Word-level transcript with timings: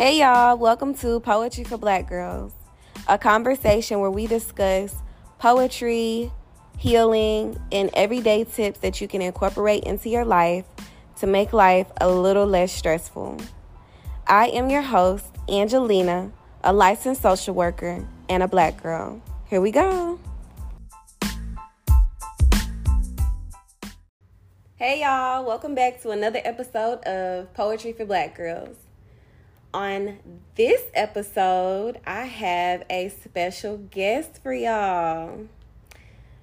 Hey 0.00 0.20
y'all, 0.20 0.56
welcome 0.56 0.94
to 0.94 1.20
Poetry 1.20 1.62
for 1.62 1.76
Black 1.76 2.08
Girls, 2.08 2.54
a 3.06 3.18
conversation 3.18 4.00
where 4.00 4.10
we 4.10 4.26
discuss 4.26 4.94
poetry, 5.38 6.32
healing, 6.78 7.60
and 7.70 7.90
everyday 7.92 8.44
tips 8.44 8.78
that 8.78 9.02
you 9.02 9.08
can 9.08 9.20
incorporate 9.20 9.84
into 9.84 10.08
your 10.08 10.24
life 10.24 10.64
to 11.18 11.26
make 11.26 11.52
life 11.52 11.86
a 12.00 12.08
little 12.08 12.46
less 12.46 12.72
stressful. 12.72 13.36
I 14.26 14.46
am 14.46 14.70
your 14.70 14.80
host, 14.80 15.26
Angelina, 15.50 16.32
a 16.64 16.72
licensed 16.72 17.20
social 17.20 17.54
worker 17.54 18.02
and 18.30 18.42
a 18.42 18.48
black 18.48 18.82
girl. 18.82 19.20
Here 19.50 19.60
we 19.60 19.70
go. 19.70 20.18
Hey 24.76 25.02
y'all, 25.02 25.44
welcome 25.44 25.74
back 25.74 26.00
to 26.00 26.08
another 26.08 26.40
episode 26.42 27.04
of 27.04 27.52
Poetry 27.52 27.92
for 27.92 28.06
Black 28.06 28.34
Girls. 28.34 28.78
On 29.72 30.18
this 30.56 30.82
episode, 30.94 32.00
I 32.04 32.24
have 32.24 32.82
a 32.90 33.08
special 33.08 33.76
guest 33.76 34.42
for 34.42 34.52
y'all. 34.52 35.46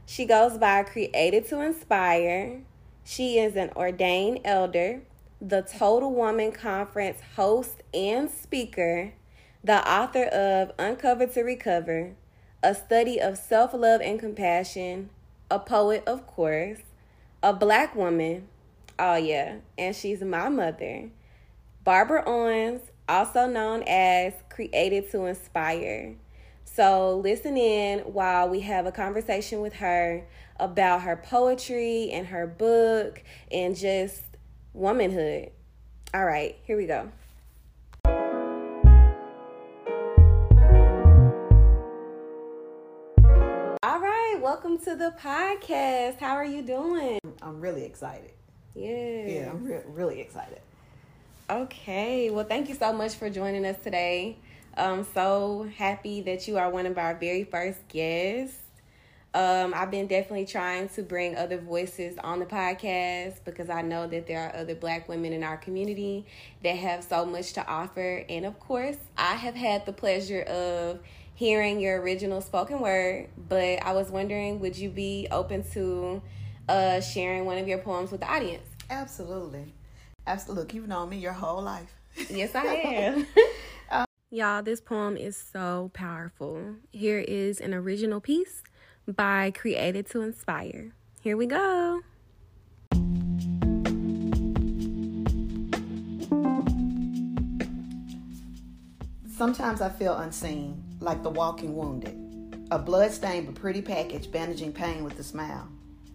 She 0.05 0.23
goes 0.23 0.57
by 0.57 0.83
Created 0.83 1.45
to 1.49 1.59
Inspire. 1.59 2.61
She 3.03 3.37
is 3.37 3.57
an 3.57 3.71
ordained 3.75 4.39
elder, 4.45 5.01
the 5.41 5.61
Total 5.61 6.09
Woman 6.09 6.53
Conference 6.53 7.19
host 7.35 7.83
and 7.93 8.31
speaker, 8.31 9.11
the 9.61 9.85
author 9.85 10.23
of 10.23 10.71
Uncover 10.79 11.27
to 11.27 11.41
Recover, 11.41 12.13
a 12.63 12.73
study 12.73 13.19
of 13.19 13.37
self 13.37 13.73
love 13.73 13.99
and 13.99 14.21
compassion, 14.21 15.09
a 15.51 15.59
poet, 15.59 16.01
of 16.07 16.25
course, 16.25 16.79
a 17.43 17.51
black 17.51 17.93
woman. 17.93 18.47
Oh, 18.97 19.15
yeah, 19.15 19.57
and 19.77 19.93
she's 19.93 20.21
my 20.21 20.47
mother. 20.47 21.09
Barbara 21.83 22.23
Owens, 22.25 22.81
also 23.07 23.47
known 23.47 23.83
as 23.87 24.33
Created 24.49 25.09
to 25.11 25.25
Inspire. 25.25 26.15
So, 26.65 27.17
listen 27.17 27.57
in 27.57 27.99
while 27.99 28.49
we 28.49 28.59
have 28.61 28.85
a 28.85 28.91
conversation 28.91 29.61
with 29.61 29.73
her 29.73 30.27
about 30.59 31.01
her 31.03 31.15
poetry 31.15 32.11
and 32.11 32.27
her 32.27 32.45
book 32.45 33.23
and 33.51 33.75
just 33.75 34.21
womanhood. 34.73 35.51
All 36.13 36.25
right, 36.25 36.57
here 36.63 36.77
we 36.77 36.85
go. 36.85 37.09
All 43.83 43.99
right, 44.01 44.37
welcome 44.41 44.77
to 44.79 44.95
the 44.95 45.13
podcast. 45.19 46.19
How 46.19 46.33
are 46.33 46.45
you 46.45 46.61
doing? 46.61 47.19
I'm 47.41 47.61
really 47.61 47.83
excited. 47.83 48.31
Yeah. 48.75 49.25
Yeah, 49.25 49.49
I'm 49.51 49.63
re- 49.63 49.81
really 49.87 50.19
excited. 50.19 50.59
Okay. 51.49 52.29
Well, 52.29 52.43
thank 52.43 52.67
you 52.67 52.75
so 52.75 52.91
much 52.91 53.15
for 53.15 53.29
joining 53.29 53.65
us 53.65 53.77
today. 53.81 54.35
I'm 54.75 55.05
so 55.13 55.69
happy 55.77 56.19
that 56.23 56.45
you 56.45 56.57
are 56.57 56.69
one 56.69 56.85
of 56.85 56.97
our 56.97 57.15
very 57.15 57.45
first 57.45 57.79
guests. 57.87 58.57
Um, 59.33 59.73
I've 59.73 59.89
been 59.89 60.07
definitely 60.07 60.45
trying 60.45 60.89
to 60.89 61.03
bring 61.03 61.37
other 61.37 61.57
voices 61.57 62.17
on 62.21 62.39
the 62.39 62.45
podcast 62.45 63.45
because 63.45 63.69
I 63.69 63.81
know 63.81 64.07
that 64.07 64.27
there 64.27 64.41
are 64.41 64.59
other 64.59 64.75
black 64.75 65.07
women 65.07 65.31
in 65.31 65.41
our 65.41 65.55
community 65.55 66.25
that 66.63 66.75
have 66.75 67.01
so 67.01 67.25
much 67.25 67.53
to 67.53 67.65
offer. 67.65 68.25
And 68.27 68.45
of 68.45 68.59
course, 68.59 68.97
I 69.17 69.35
have 69.35 69.55
had 69.55 69.85
the 69.85 69.93
pleasure 69.93 70.41
of 70.41 70.99
hearing 71.33 71.79
your 71.79 72.01
original 72.01 72.41
spoken 72.41 72.81
word, 72.81 73.29
but 73.37 73.81
I 73.83 73.93
was 73.93 74.09
wondering 74.09 74.59
would 74.59 74.77
you 74.77 74.89
be 74.89 75.29
open 75.31 75.63
to 75.71 76.21
uh, 76.67 76.99
sharing 76.99 77.45
one 77.45 77.57
of 77.57 77.69
your 77.69 77.77
poems 77.77 78.11
with 78.11 78.19
the 78.19 78.29
audience? 78.29 78.67
Absolutely. 78.89 79.76
Absolutely. 80.27 80.61
Look, 80.63 80.73
you've 80.73 80.87
known 80.87 81.09
me 81.09 81.17
your 81.17 81.31
whole 81.31 81.61
life. 81.61 81.95
Yes, 82.29 82.53
I 82.53 82.65
am. 82.65 84.05
Y'all, 84.29 84.61
this 84.61 84.81
poem 84.81 85.15
is 85.15 85.37
so 85.37 85.89
powerful. 85.93 86.75
Here 86.91 87.19
is 87.19 87.61
an 87.61 87.73
original 87.73 88.19
piece 88.19 88.61
by 89.07 89.51
Created 89.51 90.05
to 90.07 90.21
Inspire. 90.21 90.91
Here 91.21 91.37
we 91.37 91.45
go. 91.45 92.01
Sometimes 99.37 99.79
I 99.79 99.89
feel 99.89 100.17
unseen, 100.17 100.83
like 100.99 101.23
the 101.23 101.29
walking 101.29 101.73
wounded. 101.73 102.15
A 102.69 102.77
blood-stained 102.77 103.45
but 103.45 103.55
pretty 103.55 103.81
package 103.81 104.29
bandaging 104.29 104.73
pain 104.73 105.05
with 105.05 105.17
a 105.19 105.23
smile. 105.23 105.69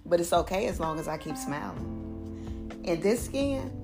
But 0.04 0.20
it's 0.20 0.34
okay 0.34 0.66
as 0.66 0.78
long 0.78 0.98
as 0.98 1.08
I 1.08 1.16
keep 1.16 1.38
smiling. 1.38 2.80
In 2.84 3.00
this 3.00 3.24
skin, 3.24 3.81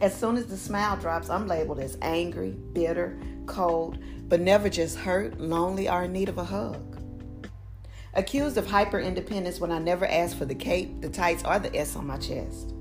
as 0.00 0.18
soon 0.18 0.36
as 0.36 0.46
the 0.46 0.56
smile 0.56 0.96
drops, 0.96 1.28
I'm 1.28 1.46
labeled 1.46 1.80
as 1.80 1.98
angry, 2.02 2.50
bitter, 2.50 3.18
cold, 3.46 3.98
but 4.28 4.40
never 4.40 4.68
just 4.68 4.96
hurt, 4.96 5.40
lonely, 5.40 5.88
or 5.88 6.04
in 6.04 6.12
need 6.12 6.28
of 6.28 6.38
a 6.38 6.44
hug. 6.44 7.02
Accused 8.14 8.56
of 8.56 8.66
hyper 8.66 9.00
independence 9.00 9.60
when 9.60 9.72
I 9.72 9.78
never 9.78 10.06
asked 10.06 10.36
for 10.36 10.44
the 10.44 10.54
cape, 10.54 11.00
the 11.00 11.08
tights, 11.08 11.44
or 11.44 11.58
the 11.58 11.74
S 11.76 11.96
on 11.96 12.06
my 12.06 12.16
chest. 12.18 12.74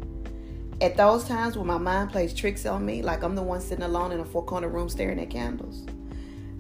At 0.80 0.96
those 0.96 1.24
times 1.24 1.58
when 1.58 1.66
my 1.66 1.80
mind 1.80 2.12
plays 2.12 2.34
tricks 2.34 2.66
on 2.68 2.86
me, 2.86 3.02
like 3.02 3.24
I'm 3.24 3.36
the 3.36 3.42
one 3.42 3.62
sitting 3.62 3.84
alone 3.84 4.12
in 4.12 4.20
a 4.20 4.26
four 4.26 4.46
corner 4.46 4.70
room 4.70 4.90
staring 4.90 5.20
at 5.20 5.30
candles, 5.30 5.86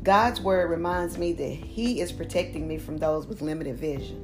God's 0.01 0.41
word 0.41 0.71
reminds 0.71 1.17
me 1.17 1.33
that 1.33 1.43
He 1.49 2.01
is 2.01 2.11
protecting 2.11 2.67
me 2.67 2.77
from 2.77 2.97
those 2.97 3.27
with 3.27 3.41
limited 3.41 3.77
vision. 3.77 4.23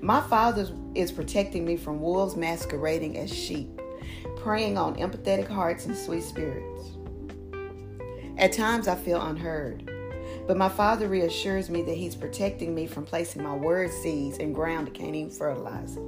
My 0.00 0.20
Father 0.20 0.68
is 0.94 1.12
protecting 1.12 1.64
me 1.64 1.76
from 1.76 2.00
wolves 2.00 2.34
masquerading 2.34 3.16
as 3.16 3.32
sheep, 3.32 3.80
preying 4.46 4.78
on 4.78 4.94
empathetic 4.94 5.48
hearts 5.48 5.86
and 5.86 5.96
sweet 5.96 6.22
spirits. 6.22 6.92
At 8.38 8.52
times 8.52 8.86
I 8.86 8.94
feel 8.94 9.20
unheard, 9.20 9.90
but 10.46 10.56
my 10.56 10.68
Father 10.68 11.08
reassures 11.08 11.68
me 11.68 11.82
that 11.82 11.96
He's 11.96 12.14
protecting 12.14 12.72
me 12.72 12.86
from 12.86 13.04
placing 13.04 13.42
my 13.42 13.56
word 13.56 13.90
seeds 13.90 14.38
in 14.38 14.52
ground 14.52 14.86
that 14.86 14.94
can't 14.94 15.16
even 15.16 15.32
fertilize 15.32 15.96
it. 15.96 16.04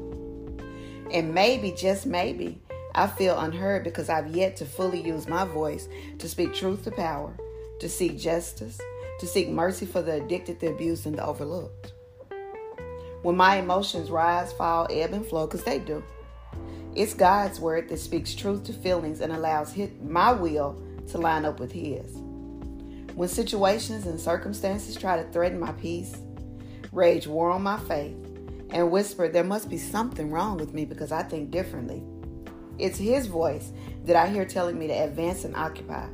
And 1.13 1.35
maybe, 1.35 1.73
just 1.73 2.07
maybe, 2.07 2.63
I 2.95 3.09
feel 3.09 3.37
unheard 3.37 3.83
because 3.83 4.09
I've 4.09 4.29
yet 4.29 4.55
to 4.59 4.67
fully 4.67 5.05
use 5.05 5.27
my 5.27 5.45
voice 5.45 5.89
to 6.21 6.29
speak 6.29 6.55
truth 6.55 6.85
to 6.85 6.93
power, 6.93 7.37
to 7.81 7.89
seek 7.89 8.17
justice, 8.21 8.81
to 9.19 9.27
seek 9.27 9.49
mercy 9.49 9.85
for 9.85 10.01
the 10.01 10.23
addicted, 10.23 10.61
the 10.61 10.69
abused, 10.69 11.07
and 11.07 11.19
the 11.19 11.27
overlooked. 11.27 11.93
When 13.23 13.37
my 13.37 13.57
emotions 13.57 14.13
rise, 14.13 14.53
fall, 14.53 14.87
ebb, 14.93 15.13
and 15.13 15.27
flow, 15.27 15.49
because 15.49 15.65
they 15.65 15.81
do, 15.81 16.05
it's 16.99 17.15
God's 17.15 17.61
word 17.61 17.89
that 17.91 18.01
speaks 18.01 18.35
truth 18.35 18.65
to 18.65 18.73
feelings 18.73 19.21
and 19.21 19.33
allows 19.33 19.73
his, 19.73 19.89
my 20.03 20.33
will 20.33 20.83
to 21.11 21.19
line 21.19 21.45
up 21.45 21.61
with 21.61 21.71
His. 21.71 22.17
When 23.15 23.29
situations 23.29 24.05
and 24.07 24.21
circumstances 24.21 24.97
try 24.97 25.17
to 25.17 25.31
threaten 25.31 25.61
my 25.61 25.71
peace, 25.71 26.17
rage 26.91 27.29
war 27.29 27.53
on 27.53 27.63
my 27.63 27.79
faith, 27.79 28.17
and 28.71 28.91
whisper 28.91 29.29
there 29.29 29.45
must 29.45 29.71
be 29.71 29.79
something 29.79 30.33
wrong 30.33 30.59
with 30.59 30.75
me 30.75 30.85
because 30.85 31.13
I 31.13 31.23
think 31.23 31.53
differently, 31.53 32.03
it's 32.81 32.99
His 32.99 33.29
voice 33.29 33.71
that 34.05 34.17
I 34.17 34.27
hear 34.27 34.45
telling 34.45 34.77
me 34.77 34.89
to 34.89 34.93
advance 34.93 35.45
and 35.45 35.55
occupy, 35.55 36.09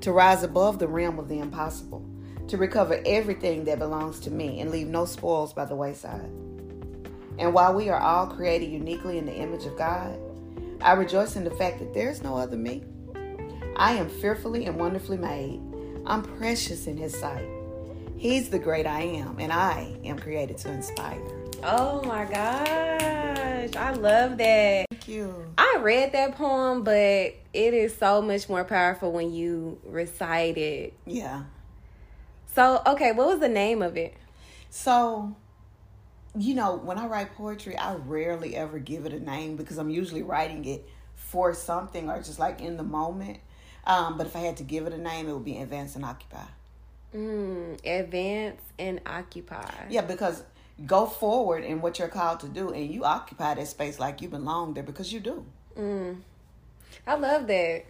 to 0.00 0.12
rise 0.12 0.44
above 0.44 0.78
the 0.78 0.88
realm 0.88 1.18
of 1.18 1.28
the 1.28 1.40
impossible, 1.40 2.08
to 2.48 2.56
recover 2.56 3.02
everything 3.04 3.64
that 3.64 3.78
belongs 3.78 4.18
to 4.20 4.30
me 4.30 4.60
and 4.60 4.70
leave 4.70 4.88
no 4.88 5.04
spoils 5.04 5.52
by 5.52 5.66
the 5.66 5.76
wayside. 5.76 6.30
And 7.42 7.52
while 7.52 7.74
we 7.74 7.88
are 7.88 7.98
all 7.98 8.28
created 8.28 8.70
uniquely 8.70 9.18
in 9.18 9.26
the 9.26 9.34
image 9.34 9.66
of 9.66 9.76
God, 9.76 10.16
I 10.80 10.92
rejoice 10.92 11.34
in 11.34 11.42
the 11.42 11.50
fact 11.50 11.80
that 11.80 11.92
there 11.92 12.08
is 12.08 12.22
no 12.22 12.36
other 12.36 12.56
me. 12.56 12.84
I 13.74 13.94
am 13.94 14.08
fearfully 14.08 14.66
and 14.66 14.78
wonderfully 14.78 15.16
made. 15.16 15.60
I'm 16.06 16.22
precious 16.22 16.86
in 16.86 16.96
His 16.96 17.18
sight. 17.18 17.44
He's 18.16 18.48
the 18.48 18.60
great 18.60 18.86
I 18.86 19.00
am, 19.00 19.40
and 19.40 19.52
I 19.52 19.92
am 20.04 20.20
created 20.20 20.56
to 20.58 20.70
inspire. 20.70 21.20
Oh 21.64 22.00
my 22.04 22.26
gosh, 22.26 23.74
I 23.74 23.90
love 23.90 24.38
that. 24.38 24.86
Thank 24.88 25.08
you. 25.08 25.52
I 25.58 25.78
read 25.80 26.12
that 26.12 26.36
poem, 26.36 26.84
but 26.84 26.94
it 26.94 27.74
is 27.74 27.92
so 27.96 28.22
much 28.22 28.48
more 28.48 28.62
powerful 28.62 29.10
when 29.10 29.32
you 29.32 29.80
recite 29.84 30.56
it. 30.56 30.94
Yeah. 31.06 31.42
So, 32.54 32.82
okay, 32.86 33.10
what 33.10 33.26
was 33.26 33.40
the 33.40 33.48
name 33.48 33.82
of 33.82 33.96
it? 33.96 34.14
So, 34.70 35.34
you 36.36 36.54
know, 36.54 36.76
when 36.76 36.98
I 36.98 37.06
write 37.06 37.34
poetry, 37.34 37.76
I 37.76 37.94
rarely 37.94 38.56
ever 38.56 38.78
give 38.78 39.06
it 39.06 39.12
a 39.12 39.20
name 39.20 39.56
because 39.56 39.78
I'm 39.78 39.90
usually 39.90 40.22
writing 40.22 40.64
it 40.64 40.88
for 41.14 41.54
something 41.54 42.08
or 42.08 42.18
just 42.18 42.38
like 42.38 42.60
in 42.60 42.76
the 42.76 42.82
moment. 42.82 43.38
Um, 43.86 44.16
but 44.16 44.26
if 44.26 44.36
I 44.36 44.40
had 44.40 44.56
to 44.58 44.62
give 44.62 44.86
it 44.86 44.92
a 44.92 44.98
name, 44.98 45.28
it 45.28 45.32
would 45.32 45.44
be 45.44 45.58
Advance 45.58 45.96
and 45.96 46.04
Occupy. 46.04 46.44
Mm, 47.14 47.78
advance 47.84 48.60
and 48.78 49.00
occupy. 49.04 49.70
Yeah, 49.90 50.00
because 50.00 50.44
go 50.86 51.04
forward 51.06 51.62
in 51.62 51.82
what 51.82 51.98
you're 51.98 52.08
called 52.08 52.40
to 52.40 52.48
do 52.48 52.70
and 52.70 52.90
you 52.90 53.04
occupy 53.04 53.54
that 53.54 53.68
space 53.68 54.00
like 54.00 54.22
you 54.22 54.28
belong 54.28 54.72
there 54.72 54.82
because 54.82 55.12
you 55.12 55.20
do. 55.20 55.44
Mm. 55.78 56.16
I 57.06 57.14
love 57.16 57.46
that. 57.48 57.84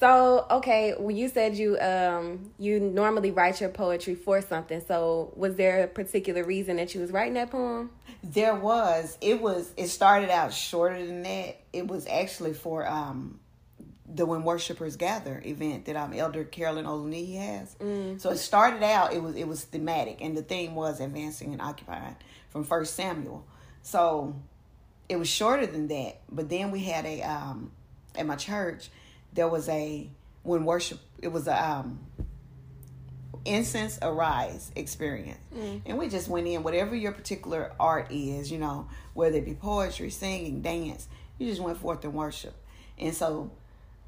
So, 0.00 0.46
okay, 0.50 0.94
when 0.96 1.14
you 1.14 1.28
said 1.28 1.56
you 1.56 1.78
um 1.78 2.50
you 2.58 2.80
normally 2.80 3.30
write 3.30 3.60
your 3.60 3.68
poetry 3.68 4.14
for 4.14 4.40
something, 4.40 4.82
so 4.88 5.30
was 5.36 5.56
there 5.56 5.84
a 5.84 5.86
particular 5.86 6.42
reason 6.42 6.76
that 6.76 6.94
you 6.94 7.02
was 7.02 7.10
writing 7.12 7.34
that 7.34 7.50
poem? 7.50 7.90
There 8.24 8.54
was. 8.54 9.18
It 9.20 9.42
was 9.42 9.70
it 9.76 9.88
started 9.88 10.30
out 10.30 10.54
shorter 10.54 11.06
than 11.06 11.22
that. 11.24 11.60
It 11.74 11.86
was 11.86 12.06
actually 12.06 12.54
for 12.54 12.88
um 12.88 13.40
the 14.12 14.24
When 14.24 14.42
Worshippers 14.42 14.96
Gather 14.96 15.40
event 15.44 15.84
that 15.84 15.96
um 15.96 16.14
Elder 16.14 16.44
Carolyn 16.44 16.86
Oluniyi 16.86 17.36
has. 17.36 17.74
Mm. 17.74 18.18
So 18.18 18.30
it 18.30 18.38
started 18.38 18.82
out 18.82 19.12
it 19.12 19.22
was 19.22 19.36
it 19.36 19.46
was 19.46 19.64
thematic 19.64 20.22
and 20.22 20.34
the 20.34 20.42
theme 20.42 20.74
was 20.74 21.00
advancing 21.00 21.52
and 21.52 21.60
occupying 21.60 22.16
from 22.48 22.64
First 22.64 22.94
Samuel. 22.94 23.46
So 23.82 24.34
it 25.10 25.16
was 25.16 25.28
shorter 25.28 25.66
than 25.66 25.88
that, 25.88 26.22
but 26.32 26.48
then 26.48 26.70
we 26.70 26.80
had 26.84 27.04
a 27.04 27.20
um 27.20 27.72
at 28.16 28.26
my 28.26 28.36
church 28.36 28.88
there 29.32 29.48
was 29.48 29.68
a 29.68 30.08
when 30.42 30.64
worship 30.64 30.98
it 31.20 31.28
was 31.28 31.46
a 31.46 31.70
um 31.70 32.00
incense 33.44 33.98
arise 34.02 34.70
experience. 34.76 35.40
And 35.86 35.96
we 35.96 36.08
just 36.08 36.28
went 36.28 36.46
in 36.46 36.62
whatever 36.62 36.94
your 36.94 37.12
particular 37.12 37.72
art 37.80 38.10
is 38.10 38.50
you 38.50 38.58
know 38.58 38.88
whether 39.14 39.38
it 39.38 39.44
be 39.44 39.54
poetry 39.54 40.10
singing 40.10 40.60
dance 40.60 41.08
you 41.38 41.46
just 41.48 41.60
went 41.60 41.78
forth 41.78 42.04
and 42.04 42.14
worship. 42.14 42.54
And 42.98 43.14
so 43.14 43.50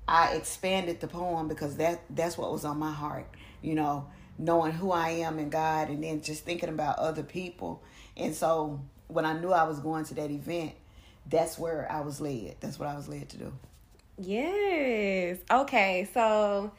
i 0.06 0.34
expanded 0.34 1.00
the 1.00 1.06
poem 1.06 1.48
because 1.48 1.76
that 1.76 2.02
that's 2.10 2.36
what 2.36 2.50
was 2.50 2.64
on 2.64 2.76
my 2.76 2.90
heart 2.90 3.28
you 3.62 3.72
know 3.72 4.04
knowing 4.36 4.72
who 4.72 4.90
i 4.90 5.10
am 5.10 5.38
in 5.38 5.48
god 5.48 5.88
and 5.88 6.02
then 6.02 6.20
just 6.20 6.44
thinking 6.44 6.68
about 6.68 6.98
other 6.98 7.22
people. 7.22 7.82
And 8.16 8.34
so 8.34 8.80
when 9.08 9.24
i 9.24 9.32
knew 9.38 9.50
i 9.50 9.64
was 9.64 9.78
going 9.78 10.04
to 10.06 10.14
that 10.14 10.30
event 10.30 10.72
that's 11.26 11.58
where 11.58 11.90
i 11.90 12.00
was 12.00 12.20
led. 12.20 12.56
That's 12.60 12.78
what 12.78 12.88
i 12.88 12.96
was 12.96 13.08
led 13.08 13.28
to 13.30 13.38
do 13.38 13.52
Yes. 14.22 15.38
Okay. 15.50 16.08
So 16.14 16.72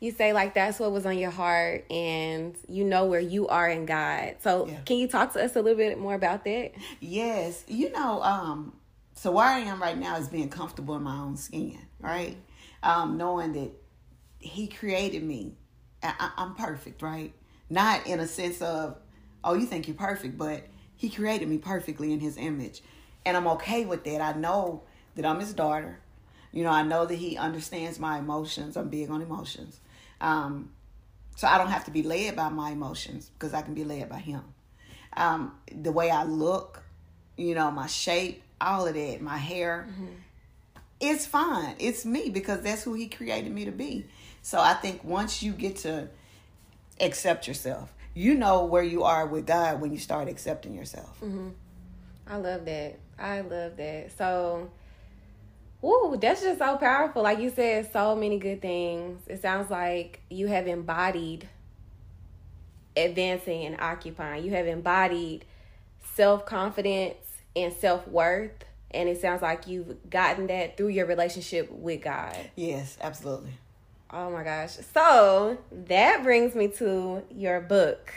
you 0.00 0.10
say 0.12 0.32
like 0.32 0.54
that's 0.54 0.78
what 0.80 0.92
was 0.92 1.04
on 1.06 1.18
your 1.18 1.30
heart 1.30 1.84
and 1.90 2.56
you 2.68 2.84
know 2.84 3.06
where 3.06 3.20
you 3.20 3.48
are 3.48 3.68
in 3.68 3.86
God. 3.86 4.36
So 4.42 4.66
Yeah. 4.68 4.80
can 4.86 4.96
you 4.96 5.08
talk 5.08 5.32
to 5.34 5.44
us 5.44 5.56
a 5.56 5.62
little 5.62 5.76
bit 5.76 5.98
more 5.98 6.14
about 6.14 6.44
that? 6.44 6.72
Yes, 7.00 7.64
you 7.68 7.90
know, 7.92 8.22
um, 8.22 8.74
so 9.14 9.30
where 9.32 9.44
I 9.46 9.58
am 9.60 9.80
right 9.82 9.98
now 9.98 10.16
is 10.16 10.28
being 10.28 10.48
comfortable 10.48 10.96
in 10.96 11.02
my 11.02 11.18
own 11.18 11.36
skin, 11.36 11.78
right? 12.00 12.36
Um, 12.82 13.18
knowing 13.18 13.52
that 13.52 13.70
He 14.38 14.68
created 14.68 15.22
me, 15.22 15.52
I, 16.02 16.14
I- 16.18 16.32
I'm 16.42 16.54
perfect, 16.54 17.02
right? 17.02 17.34
Not 17.68 18.06
in 18.06 18.20
a 18.20 18.26
sense 18.26 18.62
of, 18.62 18.96
oh, 19.44 19.52
you 19.54 19.66
think 19.66 19.86
you're 19.86 19.96
perfect, 19.96 20.38
but 20.38 20.62
He 20.96 21.10
created 21.10 21.48
me 21.48 21.58
perfectly 21.58 22.12
in 22.14 22.20
His 22.20 22.38
image, 22.38 22.80
and 23.26 23.36
I'm 23.36 23.46
okay 23.48 23.84
with 23.84 24.04
that. 24.04 24.22
I 24.22 24.32
know 24.38 24.82
that 25.16 25.26
I'm 25.26 25.40
His 25.40 25.52
daughter. 25.52 26.00
You 26.52 26.64
know, 26.64 26.70
I 26.70 26.82
know 26.82 27.06
that 27.06 27.14
He 27.14 27.36
understands 27.36 27.98
my 27.98 28.18
emotions. 28.18 28.76
I'm 28.76 28.88
big 28.88 29.10
on 29.10 29.22
emotions. 29.22 29.80
Um, 30.20 30.70
so 31.36 31.46
I 31.46 31.58
don't 31.58 31.70
have 31.70 31.84
to 31.84 31.90
be 31.90 32.02
led 32.02 32.36
by 32.36 32.48
my 32.48 32.70
emotions 32.70 33.30
because 33.30 33.54
I 33.54 33.62
can 33.62 33.74
be 33.74 33.84
led 33.84 34.08
by 34.08 34.18
Him 34.18 34.42
um, 35.16 35.54
the 35.70 35.92
way 35.92 36.10
I 36.10 36.24
look, 36.24 36.82
you 37.36 37.54
know, 37.54 37.70
my 37.70 37.86
shape, 37.86 38.42
all 38.60 38.86
of 38.86 38.94
that, 38.94 39.20
my 39.20 39.36
hair. 39.36 39.88
It's 41.00 41.26
fine. 41.26 41.76
It's 41.78 42.04
me 42.04 42.28
because 42.28 42.60
that's 42.60 42.82
who 42.82 42.94
he 42.94 43.08
created 43.08 43.50
me 43.52 43.64
to 43.64 43.72
be. 43.72 44.06
So 44.42 44.60
I 44.60 44.74
think 44.74 45.02
once 45.02 45.42
you 45.42 45.52
get 45.52 45.76
to 45.78 46.08
accept 47.00 47.48
yourself, 47.48 47.92
you 48.14 48.34
know 48.34 48.64
where 48.64 48.82
you 48.82 49.04
are 49.04 49.26
with 49.26 49.46
God 49.46 49.80
when 49.80 49.92
you 49.92 49.98
start 49.98 50.28
accepting 50.28 50.74
yourself. 50.74 51.22
I 52.26 52.36
love 52.36 52.64
that. 52.66 52.98
I 53.18 53.40
love 53.40 53.76
that. 53.78 54.12
So 54.18 54.70
Woo, 55.82 56.16
that's 56.16 56.42
just 56.42 56.58
so 56.58 56.76
powerful. 56.76 57.22
Like 57.22 57.38
you 57.40 57.50
said, 57.50 57.90
so 57.92 58.14
many 58.14 58.38
good 58.38 58.60
things. 58.60 59.20
It 59.26 59.40
sounds 59.40 59.70
like 59.70 60.20
you 60.28 60.46
have 60.48 60.66
embodied 60.66 61.48
advancing 62.96 63.64
and 63.64 63.80
occupying. 63.80 64.44
You 64.44 64.50
have 64.52 64.66
embodied 64.66 65.44
self 66.14 66.44
confidence 66.44 67.16
and 67.56 67.72
self 67.72 68.06
worth. 68.08 68.64
And 68.92 69.08
it 69.08 69.20
sounds 69.20 69.40
like 69.40 69.68
you've 69.68 70.10
gotten 70.10 70.48
that 70.48 70.76
through 70.76 70.88
your 70.88 71.06
relationship 71.06 71.70
with 71.70 72.02
God. 72.02 72.36
Yes, 72.56 72.98
absolutely. 73.00 73.52
Oh 74.12 74.30
my 74.30 74.42
gosh. 74.42 74.76
So 74.92 75.58
that 75.70 76.24
brings 76.24 76.56
me 76.56 76.68
to 76.78 77.22
your 77.30 77.60
book 77.60 78.12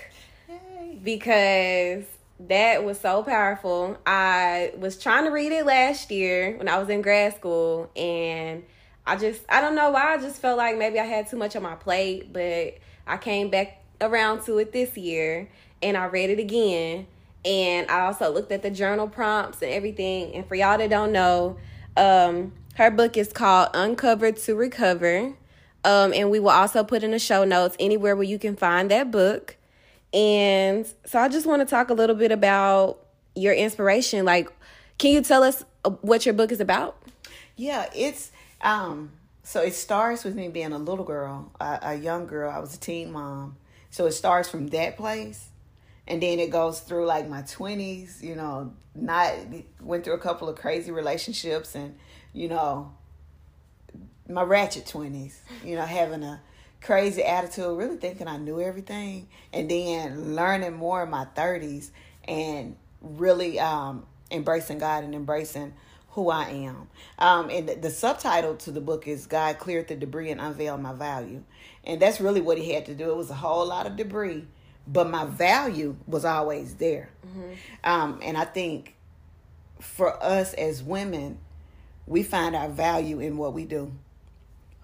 because 1.04 2.04
that 2.40 2.84
was 2.84 3.00
so 3.00 3.24
powerful. 3.24 3.98
I 4.06 4.74
was 4.78 4.98
trying 4.98 5.26
to 5.26 5.32
read 5.32 5.52
it 5.52 5.66
last 5.66 6.12
year 6.12 6.58
when 6.58 6.68
I 6.68 6.78
was 6.78 6.90
in 6.90 7.02
grad 7.02 7.36
school 7.36 7.90
and 7.96 8.64
I 9.06 9.16
just 9.16 9.44
I 9.50 9.62
don't 9.62 9.76
know 9.76 9.92
why 9.92 10.14
I 10.14 10.18
just 10.18 10.42
felt 10.42 10.58
like 10.58 10.78
maybe 10.78 11.00
I 11.00 11.06
had 11.06 11.30
too 11.30 11.38
much 11.38 11.56
on 11.56 11.64
my 11.64 11.76
plate, 11.76 12.34
but 12.34 12.76
I 13.06 13.18
came 13.18 13.50
back 13.50 13.84
around 14.02 14.44
to 14.46 14.58
it 14.58 14.72
this 14.72 14.98
year 14.98 15.50
and 15.82 15.96
I 15.96 16.06
read 16.06 16.30
it 16.30 16.40
again 16.40 17.08
and 17.46 17.90
I 17.90 18.02
also 18.02 18.32
looked 18.32 18.52
at 18.52 18.64
the 18.64 18.72
journal 18.72 19.08
prompts 19.08 19.62
and 19.62 19.72
everything 19.72 20.34
and 20.34 20.48
for 20.48 20.56
y'all 20.56 20.78
that 20.78 20.90
don't 20.90 21.12
know, 21.12 21.58
um 21.96 22.54
her 22.76 22.90
book 22.90 23.18
is 23.18 23.32
called 23.32 23.70
Uncover 23.74 24.32
to 24.32 24.56
Recover. 24.56 25.34
Um, 25.86 26.14
and 26.14 26.32
we 26.32 26.40
will 26.40 26.50
also 26.50 26.84
put 26.84 27.04
in 27.04 27.12
the 27.12 27.20
show 27.20 27.44
notes 27.44 27.76
anywhere 27.80 28.16
where 28.16 28.24
you 28.24 28.40
can 28.40 28.56
find 28.56 28.90
that 28.90 29.12
book. 29.12 29.58
And 30.14 30.86
so 31.06 31.20
I 31.20 31.28
just 31.28 31.46
want 31.46 31.62
to 31.62 31.66
talk 31.66 31.90
a 31.90 31.94
little 31.94 32.16
bit 32.16 32.32
about 32.32 33.00
your 33.36 33.54
inspiration. 33.54 34.26
Like, 34.26 34.52
can 34.98 35.12
you 35.12 35.22
tell 35.22 35.44
us 35.44 35.64
uh, 35.84 35.90
what 36.02 36.26
your 36.26 36.34
book 36.34 36.52
is 36.52 36.60
about? 36.60 36.98
Yeah, 37.56 37.90
it's 37.96 38.32
um 38.62 39.12
so 39.44 39.62
it 39.62 39.74
starts 39.74 40.24
with 40.24 40.36
me 40.36 40.48
being 40.48 40.72
a 40.72 40.78
little 40.78 41.04
girl, 41.04 41.52
a, 41.60 41.80
a 41.82 41.96
young 41.96 42.28
girl. 42.28 42.50
I 42.50 42.60
was 42.60 42.76
a 42.76 42.80
teen 42.80 43.12
mom. 43.12 43.58
So 43.90 44.06
it 44.06 44.14
starts 44.14 44.50
from 44.50 44.68
that 44.68 44.98
place 44.98 45.50
and 46.08 46.22
then 46.22 46.40
it 46.40 46.50
goes 46.50 46.80
through 46.80 47.06
like 47.06 47.28
my 47.28 47.42
20s, 47.44 48.22
you 48.22 48.36
know, 48.36 48.74
not 48.96 49.34
went 49.82 50.04
through 50.04 50.14
a 50.14 50.20
couple 50.20 50.50
of 50.50 50.56
crazy 50.56 50.92
relationships 50.92 51.76
and 51.76 51.98
you 52.32 52.48
know 52.48 52.94
my 54.30 54.44
ratchet 54.44 54.86
20s, 54.86 55.36
you 55.64 55.76
know, 55.76 55.86
having 55.86 56.24
a 56.24 56.42
crazy 56.84 57.24
attitude, 57.24 57.78
really 57.78 57.98
thinking 57.98 58.28
I 58.28 58.38
knew 58.38 58.62
everything, 58.62 59.28
and 59.52 59.70
then 59.70 60.36
learning 60.36 60.74
more 60.74 61.04
in 61.04 61.10
my 61.10 61.26
30s 61.36 61.90
and 62.28 62.76
really 63.02 63.60
um, 63.60 64.06
embracing 64.32 64.80
God 64.80 65.04
and 65.04 65.16
embracing 65.16 65.74
who 66.10 66.30
I 66.30 66.50
am. 66.50 66.88
Um, 67.18 67.50
and 67.50 67.68
the, 67.70 67.76
the 67.76 67.90
subtitle 67.90 68.56
to 68.58 68.72
the 68.72 68.82
book 68.82 69.08
is 69.08 69.26
God 69.26 69.58
Cleared 69.58 69.88
the 69.88 69.96
Debris 69.96 70.30
and 70.30 70.40
Unveiled 70.40 70.82
My 70.82 70.94
Value. 70.94 71.44
And 71.84 72.02
that's 72.02 72.22
really 72.22 72.42
what 72.42 72.58
he 72.58 72.74
had 72.74 72.86
to 72.86 72.94
do. 72.94 73.10
It 73.10 73.18
was 73.18 73.30
a 73.30 73.36
whole 73.36 73.66
lot 73.66 73.88
of 73.88 73.96
debris, 73.96 74.46
but 74.88 75.10
my 75.10 75.26
value 75.26 75.96
was 76.06 76.24
always 76.24 76.76
there. 76.76 77.10
Um, 77.84 78.20
and 78.22 78.38
I 78.38 78.46
think 78.46 78.96
for 79.80 80.22
us 80.24 80.54
as 80.54 80.84
women, 80.84 81.40
we 82.06 82.24
find 82.24 82.56
our 82.56 82.70
value 82.70 83.20
in 83.20 83.38
what 83.38 83.54
we 83.54 83.66
do 83.66 83.92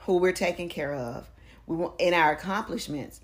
who 0.03 0.17
we're 0.17 0.31
taking 0.31 0.69
care 0.69 0.93
of, 0.93 1.29
we 1.69 1.75
want 1.75 1.93
in 1.99 2.13
our 2.15 2.31
accomplishments, 2.31 3.21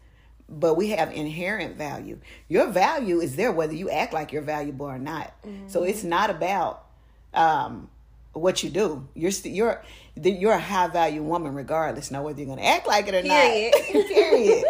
but 0.47 0.75
we 0.75 0.91
have 0.91 1.11
inherent 1.11 1.75
value. 1.75 2.19
Your 2.47 2.67
value 2.67 3.19
is 3.19 3.35
there 3.35 3.51
whether 3.51 3.73
you 3.73 3.89
act 3.89 4.13
like 4.13 4.31
you're 4.31 4.43
valuable 4.43 4.85
or 4.85 4.99
not. 4.99 5.33
So 5.67 5.83
it's 5.83 6.03
not 6.03 6.29
about 6.29 6.85
um, 7.33 7.89
what 8.33 8.61
you 8.63 8.69
do. 8.69 9.07
You're 9.15 9.31
st- 9.31 9.55
you're 9.55 9.83
you're 10.21 10.53
a 10.53 10.59
high 10.59 10.87
value 10.87 11.23
woman 11.23 11.55
regardless. 11.55 12.11
Now 12.11 12.21
whether 12.23 12.37
you're 12.39 12.45
going 12.45 12.59
to 12.59 12.65
act 12.65 12.85
like 12.87 13.07
it 13.07 13.15
or 13.15 13.23
Period. 13.23 13.73
not. 13.73 14.07
Period. 14.07 14.65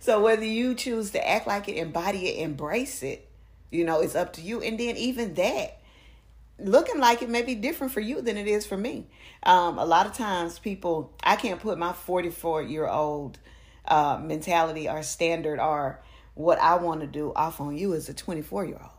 So 0.00 0.20
whether 0.20 0.44
you 0.44 0.74
choose 0.74 1.10
to 1.12 1.26
act 1.28 1.46
like 1.46 1.68
it, 1.68 1.76
embody 1.76 2.28
it, 2.28 2.42
embrace 2.42 3.02
it, 3.04 3.28
you 3.70 3.84
know, 3.84 4.00
it's 4.00 4.16
up 4.16 4.32
to 4.34 4.40
you. 4.40 4.60
And 4.60 4.78
then 4.80 4.96
even 4.96 5.34
that, 5.34 5.78
looking 6.62 6.98
like 7.00 7.22
it 7.22 7.28
may 7.28 7.42
be 7.42 7.54
different 7.54 7.92
for 7.92 8.00
you 8.00 8.22
than 8.22 8.36
it 8.36 8.46
is 8.46 8.66
for 8.66 8.76
me. 8.76 9.06
Um, 9.42 9.78
a 9.78 9.84
lot 9.84 10.06
of 10.06 10.12
times, 10.12 10.58
people, 10.58 11.12
I 11.22 11.36
can't 11.36 11.60
put 11.60 11.78
my 11.78 11.92
44 11.92 12.62
year 12.62 12.86
old 12.86 13.38
uh, 13.86 14.20
mentality 14.22 14.88
or 14.88 15.02
standard 15.02 15.58
or 15.58 16.00
what 16.34 16.58
I 16.58 16.76
want 16.76 17.00
to 17.00 17.06
do 17.06 17.32
off 17.34 17.60
on 17.60 17.76
you 17.76 17.94
as 17.94 18.08
a 18.08 18.14
24 18.14 18.66
year 18.66 18.80
old. 18.80 18.90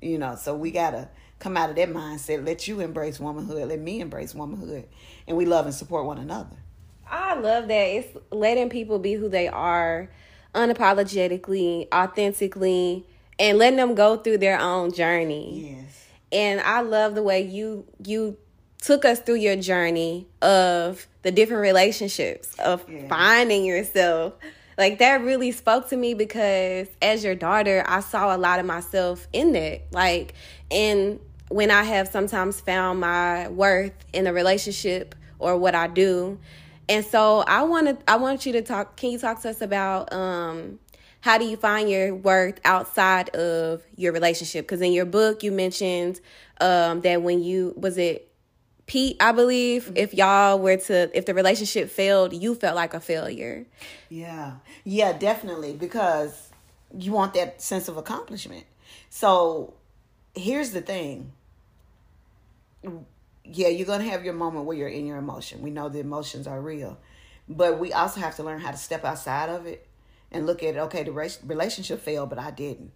You 0.00 0.18
know, 0.18 0.36
so 0.36 0.54
we 0.54 0.70
got 0.70 0.92
to 0.92 1.08
come 1.38 1.56
out 1.56 1.70
of 1.70 1.76
that 1.76 1.90
mindset. 1.90 2.44
Let 2.44 2.68
you 2.68 2.80
embrace 2.80 3.20
womanhood. 3.20 3.68
Let 3.68 3.80
me 3.80 4.00
embrace 4.00 4.34
womanhood. 4.34 4.86
And 5.26 5.36
we 5.36 5.46
love 5.46 5.66
and 5.66 5.74
support 5.74 6.06
one 6.06 6.18
another. 6.18 6.56
I 7.08 7.34
love 7.34 7.68
that. 7.68 7.84
It's 7.86 8.16
letting 8.30 8.70
people 8.70 8.98
be 8.98 9.14
who 9.14 9.28
they 9.28 9.48
are 9.48 10.08
unapologetically, 10.54 11.88
authentically, 11.92 13.04
and 13.38 13.58
letting 13.58 13.76
them 13.76 13.94
go 13.94 14.16
through 14.16 14.38
their 14.38 14.60
own 14.60 14.92
journey. 14.92 15.76
Yes. 15.76 16.06
And 16.32 16.60
I 16.60 16.80
love 16.80 17.14
the 17.14 17.22
way 17.22 17.42
you 17.42 17.86
you 18.04 18.36
took 18.80 19.04
us 19.04 19.20
through 19.20 19.34
your 19.36 19.56
journey 19.56 20.26
of 20.40 21.06
the 21.22 21.30
different 21.30 21.62
relationships 21.62 22.54
of 22.58 22.84
Yeah. 22.88 23.08
finding 23.08 23.64
yourself. 23.64 24.34
Like 24.78 24.98
that 25.00 25.20
really 25.22 25.52
spoke 25.52 25.90
to 25.90 25.96
me 25.96 26.14
because 26.14 26.88
as 27.02 27.22
your 27.22 27.34
daughter, 27.34 27.84
I 27.86 28.00
saw 28.00 28.34
a 28.34 28.38
lot 28.38 28.58
of 28.58 28.64
myself 28.66 29.28
in 29.32 29.52
that. 29.52 29.82
Like 29.92 30.34
and 30.70 31.20
when 31.48 31.70
I 31.70 31.82
have 31.82 32.08
sometimes 32.08 32.60
found 32.60 33.00
my 33.00 33.48
worth 33.48 33.92
in 34.12 34.26
a 34.26 34.32
relationship 34.32 35.14
or 35.38 35.56
what 35.56 35.74
I 35.74 35.88
do. 35.88 36.38
And 36.88 37.04
so 37.04 37.40
I 37.40 37.62
want 37.64 37.88
to 37.88 37.98
I 38.10 38.16
want 38.16 38.46
you 38.46 38.52
to 38.52 38.62
talk 38.62 38.96
can 38.96 39.10
you 39.10 39.18
talk 39.18 39.42
to 39.42 39.50
us 39.50 39.60
about 39.60 40.12
um 40.12 40.78
how 41.20 41.38
do 41.38 41.44
you 41.44 41.56
find 41.56 41.90
your 41.90 42.14
worth 42.14 42.60
outside 42.64 43.28
of 43.30 43.82
your 43.96 44.12
relationship 44.12 44.66
because 44.66 44.80
in 44.80 44.92
your 44.92 45.04
book 45.04 45.42
you 45.42 45.52
mentioned 45.52 46.20
um, 46.60 47.00
that 47.02 47.22
when 47.22 47.42
you 47.42 47.74
was 47.76 47.98
it 47.98 48.30
Pete, 48.90 49.16
I 49.20 49.30
believe, 49.30 49.92
if 49.94 50.14
y'all 50.14 50.58
were 50.58 50.76
to, 50.76 51.16
if 51.16 51.24
the 51.24 51.32
relationship 51.32 51.90
failed, 51.90 52.32
you 52.32 52.56
felt 52.56 52.74
like 52.74 52.92
a 52.92 52.98
failure. 52.98 53.64
Yeah. 54.08 54.54
Yeah, 54.82 55.16
definitely. 55.16 55.74
Because 55.74 56.50
you 56.98 57.12
want 57.12 57.34
that 57.34 57.62
sense 57.62 57.86
of 57.86 57.96
accomplishment. 57.96 58.64
So 59.08 59.74
here's 60.34 60.72
the 60.72 60.80
thing. 60.80 61.30
Yeah, 63.44 63.68
you're 63.68 63.86
going 63.86 64.00
to 64.00 64.10
have 64.10 64.24
your 64.24 64.34
moment 64.34 64.64
where 64.64 64.76
you're 64.76 64.88
in 64.88 65.06
your 65.06 65.18
emotion. 65.18 65.62
We 65.62 65.70
know 65.70 65.88
the 65.88 66.00
emotions 66.00 66.48
are 66.48 66.60
real. 66.60 66.98
But 67.48 67.78
we 67.78 67.92
also 67.92 68.18
have 68.18 68.34
to 68.36 68.42
learn 68.42 68.58
how 68.58 68.72
to 68.72 68.76
step 68.76 69.04
outside 69.04 69.50
of 69.50 69.66
it 69.66 69.86
and 70.32 70.46
look 70.46 70.62
at 70.62 70.74
it. 70.74 70.78
Okay, 70.78 71.02
the 71.02 71.12
relationship 71.12 72.00
failed, 72.00 72.30
but 72.30 72.38
I 72.38 72.50
didn't. 72.50 72.92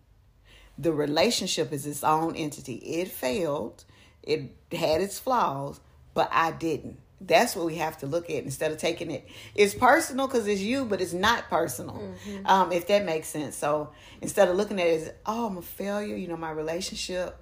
The 0.77 0.93
relationship 0.93 1.73
is 1.73 1.87
its 1.87 2.03
own 2.03 2.35
entity. 2.35 2.75
It 2.75 3.09
failed, 3.09 3.85
it 4.23 4.55
had 4.73 5.01
its 5.01 5.19
flaws, 5.19 5.81
but 6.15 6.29
I 6.33 6.51
didn't. 6.53 6.99
That's 7.21 7.57
what 7.57 7.67
we 7.67 7.77
have 7.77 7.97
to 7.99 8.07
look 8.07 8.29
at 8.29 8.45
instead 8.45 8.73
of 8.73 8.79
taking 8.79 9.11
it. 9.11 9.27
It's 9.55 9.75
personal 9.75 10.27
because 10.27 10.47
it's 10.47 10.61
you, 10.61 10.85
but 10.85 11.01
it's 11.01 11.13
not 11.13 11.49
personal. 11.49 11.97
Mm-hmm. 11.97 12.47
Um, 12.47 12.73
if 12.73 12.87
that 12.89 13.05
makes 13.05 13.29
sense. 13.29 13.57
So 13.57 13.91
instead 14.21 14.49
of 14.49 14.57
looking 14.57 14.81
at 14.81 14.87
it 14.89 15.03
as, 15.03 15.13
oh, 15.25 15.47
I'm 15.47 15.57
a 15.57 15.63
failure, 15.63 16.17
you 16.17 16.29
know, 16.29 16.37
my 16.37 16.51
relationship. 16.51 17.41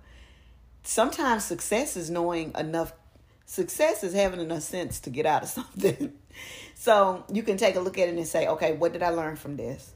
Sometimes 0.84 1.44
success 1.44 1.96
is 1.96 2.10
knowing 2.10 2.52
enough. 2.56 2.92
Success 3.46 4.04
is 4.04 4.14
having 4.14 4.40
enough 4.40 4.62
sense 4.62 5.00
to 5.00 5.10
get 5.10 5.26
out 5.26 5.42
of 5.42 5.48
something. 5.48 6.12
So 6.82 7.22
you 7.32 7.44
can 7.44 7.58
take 7.58 7.76
a 7.76 7.80
look 7.80 7.96
at 7.96 8.08
it 8.08 8.16
and 8.16 8.26
say, 8.26 8.48
okay, 8.48 8.72
what 8.72 8.92
did 8.92 9.04
I 9.04 9.10
learn 9.10 9.36
from 9.36 9.56
this? 9.56 9.94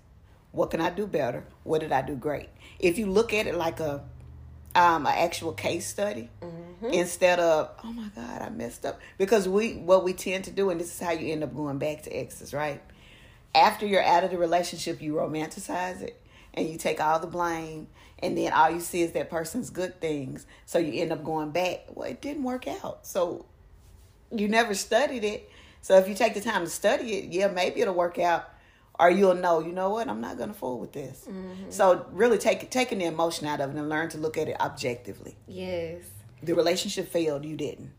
What 0.53 0.71
can 0.71 0.81
I 0.81 0.89
do 0.89 1.09
better? 1.09 1.45
What 1.65 1.81
did 1.81 1.91
I 1.91 2.01
do 2.01 2.15
great? 2.15 2.49
If 2.79 2.97
you 2.97 3.07
look 3.07 3.35
at 3.35 3.49
it 3.49 3.57
like 3.57 3.81
a 3.81 4.05
um, 4.77 5.05
an 5.05 5.15
actual 5.17 5.53
case 5.53 5.85
study 5.85 6.31
mm-hmm. 6.41 6.87
instead 6.87 7.41
of 7.41 7.71
oh 7.83 7.93
my 7.93 8.09
god 8.15 8.41
I 8.41 8.51
messed 8.51 8.87
up 8.87 9.01
because 9.19 9.49
we 9.49 9.73
what 9.73 10.05
we 10.05 10.13
tend 10.13 10.45
to 10.45 10.53
do 10.53 10.71
and 10.71 10.79
this 10.79 10.95
is 10.95 11.01
how 11.01 11.11
you 11.11 11.33
end 11.33 11.43
up 11.43 11.57
going 11.57 11.79
back 11.79 12.03
to 12.03 12.11
exes 12.13 12.55
right 12.55 12.81
after 13.53 13.85
you're 13.85 14.05
out 14.05 14.23
of 14.23 14.31
the 14.31 14.39
relationship 14.39 15.03
you 15.03 15.15
romanticize 15.15 16.03
it 16.03 16.23
and 16.55 16.69
you 16.69 16.79
take 16.79 17.01
all 17.01 17.19
the 17.19 17.27
blame 17.27 17.89
and 18.21 18.39
then 18.39 18.53
all 18.53 18.71
you 18.71 18.81
see 18.81 19.01
is 19.01 19.13
that 19.13 19.31
person's 19.31 19.71
good 19.71 19.99
things 20.01 20.47
so 20.67 20.79
you 20.79 21.01
end 21.01 21.11
up 21.11 21.25
going 21.25 21.51
back 21.51 21.87
well 21.89 22.09
it 22.09 22.21
didn't 22.21 22.43
work 22.43 22.69
out 22.69 23.07
so 23.07 23.47
you 24.31 24.47
never 24.47 24.75
studied 24.75 25.25
it 25.25 25.51
so 25.87 25.97
if 25.99 26.09
you 26.09 26.15
take 26.15 26.35
the 26.35 26.41
time 26.41 26.65
to 26.65 26.71
study 26.71 27.15
it 27.15 27.33
yeah 27.33 27.49
maybe 27.49 27.81
it'll 27.81 27.95
work 27.95 28.19
out 28.19 28.51
or 28.99 29.11
you'll 29.11 29.35
know, 29.35 29.61
you 29.61 29.73
know 29.73 29.91
what, 29.91 30.09
I'm 30.09 30.21
not 30.21 30.39
gonna 30.39 30.55
fool 30.55 30.79
with 30.79 30.93
this. 30.93 31.27
Mm-hmm. 31.29 31.71
So 31.71 32.07
really 32.13 32.39
take 32.39 32.71
taking 32.71 32.99
the 32.99 33.05
emotion 33.05 33.47
out 33.47 33.61
of 33.61 33.71
it 33.71 33.79
and 33.79 33.89
learn 33.89 34.09
to 34.11 34.19
look 34.19 34.39
at 34.39 34.49
it 34.49 34.59
objectively. 34.61 35.37
Yes. 35.47 36.03
The 36.43 36.55
relationship 36.55 37.09
failed, 37.09 37.45
you 37.45 37.57
didn't. 37.57 37.93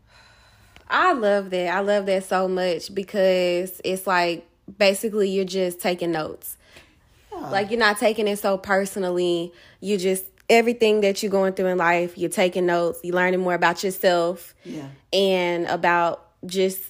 I 0.88 1.12
love 1.12 1.50
that. 1.50 1.68
I 1.68 1.80
love 1.80 2.06
that 2.06 2.24
so 2.24 2.48
much 2.48 2.94
because 2.94 3.80
it's 3.84 4.06
like 4.06 4.48
basically 4.78 5.30
you're 5.30 5.44
just 5.44 5.80
taking 5.80 6.12
notes. 6.12 6.56
Yeah. 7.30 7.50
Like 7.50 7.70
you're 7.70 7.78
not 7.78 7.98
taking 7.98 8.26
it 8.26 8.38
so 8.38 8.58
personally. 8.58 9.52
You 9.80 9.98
just 9.98 10.24
everything 10.48 11.02
that 11.02 11.22
you're 11.22 11.30
going 11.30 11.52
through 11.52 11.66
in 11.66 11.78
life, 11.78 12.16
you're 12.16 12.30
taking 12.30 12.66
notes, 12.66 13.00
you're 13.04 13.14
learning 13.14 13.40
more 13.40 13.54
about 13.54 13.84
yourself. 13.84 14.54
Yeah. 14.64 14.88
And 15.12 15.66
about 15.66 16.24
just 16.46 16.82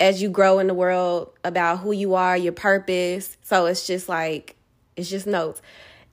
as 0.00 0.20
you 0.20 0.28
grow 0.28 0.58
in 0.58 0.66
the 0.66 0.74
world 0.74 1.30
about 1.44 1.80
who 1.80 1.92
you 1.92 2.14
are, 2.14 2.36
your 2.36 2.52
purpose. 2.52 3.36
So 3.42 3.66
it's 3.66 3.86
just 3.86 4.08
like 4.08 4.56
it's 4.96 5.10
just 5.10 5.26
notes. 5.26 5.62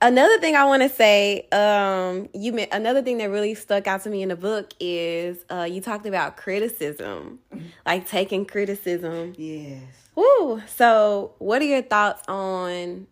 Another 0.00 0.40
thing 0.40 0.56
I 0.56 0.64
want 0.64 0.82
to 0.82 0.88
say, 0.88 1.46
um, 1.52 2.28
you 2.34 2.52
meant 2.52 2.70
another 2.72 3.02
thing 3.02 3.18
that 3.18 3.30
really 3.30 3.54
stuck 3.54 3.86
out 3.86 4.02
to 4.02 4.10
me 4.10 4.22
in 4.22 4.30
the 4.30 4.36
book 4.36 4.72
is 4.80 5.44
uh, 5.48 5.62
you 5.70 5.80
talked 5.80 6.06
about 6.06 6.36
criticism, 6.36 7.38
mm-hmm. 7.54 7.66
like 7.86 8.08
taking 8.08 8.44
criticism. 8.44 9.34
Yes. 9.38 9.84
Woo. 10.16 10.60
So, 10.66 11.34
what 11.38 11.62
are 11.62 11.66
your 11.66 11.82
thoughts 11.82 12.22
on, 12.26 13.06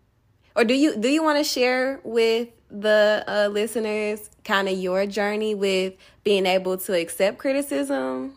or 0.57 0.65
do 0.65 0.75
you 0.75 0.97
do 0.97 1.09
you 1.09 1.23
want 1.23 1.39
to 1.39 1.45
share 1.45 2.00
with 2.03 2.49
the 2.71 3.25
uh, 3.27 3.49
listeners 3.53 4.29
kind 4.45 4.69
of 4.69 4.77
your 4.77 5.07
journey 5.07 5.55
with 5.55 5.95
being 6.25 6.45
able 6.45 6.77
to 6.77 6.99
accept 6.99 7.39
criticism? 7.39 8.37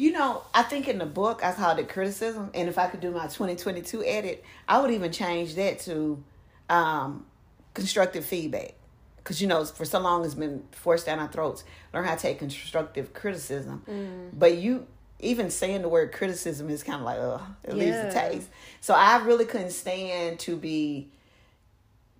You 0.00 0.12
know, 0.12 0.44
I 0.54 0.62
think 0.62 0.88
in 0.88 0.96
the 0.96 1.04
book 1.04 1.44
I 1.44 1.52
called 1.52 1.78
it 1.78 1.90
criticism, 1.90 2.48
and 2.54 2.70
if 2.70 2.78
I 2.78 2.86
could 2.86 3.00
do 3.00 3.10
my 3.10 3.24
2022 3.24 4.02
edit, 4.02 4.42
I 4.66 4.80
would 4.80 4.90
even 4.92 5.12
change 5.12 5.56
that 5.56 5.80
to 5.80 6.24
um, 6.70 7.26
constructive 7.74 8.24
feedback. 8.24 8.76
Because, 9.18 9.42
you 9.42 9.46
know, 9.46 9.62
for 9.66 9.84
so 9.84 10.00
long 10.00 10.24
it's 10.24 10.32
been 10.32 10.64
forced 10.70 11.04
down 11.04 11.18
our 11.18 11.28
throats. 11.28 11.64
Learn 11.92 12.06
how 12.06 12.14
to 12.14 12.22
take 12.22 12.38
constructive 12.38 13.12
criticism. 13.12 13.82
Mm. 13.86 14.30
But 14.38 14.56
you, 14.56 14.86
even 15.18 15.50
saying 15.50 15.82
the 15.82 15.90
word 15.90 16.12
criticism 16.12 16.70
is 16.70 16.82
kind 16.82 17.00
of 17.00 17.04
like, 17.04 17.18
oh, 17.18 17.42
it 17.64 17.76
yeah. 17.76 17.84
leaves 17.84 17.96
a 17.98 18.10
taste. 18.10 18.48
So 18.80 18.94
I 18.94 19.18
really 19.18 19.44
couldn't 19.44 19.72
stand 19.72 20.38
to 20.40 20.56
be 20.56 21.08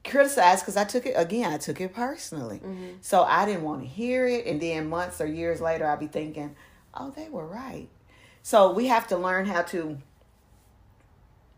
criticized 0.05 0.65
because 0.65 0.77
I 0.77 0.85
took 0.85 1.07
it, 1.07 1.15
again, 1.17 1.51
I 1.51 1.57
took 1.57 1.81
it 1.81 1.95
personally. 1.95 2.59
Mm-hmm. 2.59 2.97
So 3.01 3.23
I 3.23 3.47
didn't 3.47 3.63
want 3.63 3.81
to 3.81 3.89
hear 3.89 4.27
it. 4.27 4.45
And 4.45 4.61
then 4.61 4.91
months 4.91 5.19
or 5.19 5.27
years 5.27 5.63
later, 5.63 5.87
I'd 5.87 5.99
be 5.99 6.09
thinking, 6.09 6.55
oh, 6.94 7.11
they 7.11 7.28
were 7.28 7.47
right. 7.47 7.88
So 8.42 8.73
we 8.73 8.87
have 8.87 9.06
to 9.09 9.16
learn 9.16 9.47
how 9.47 9.62
to. 9.62 9.99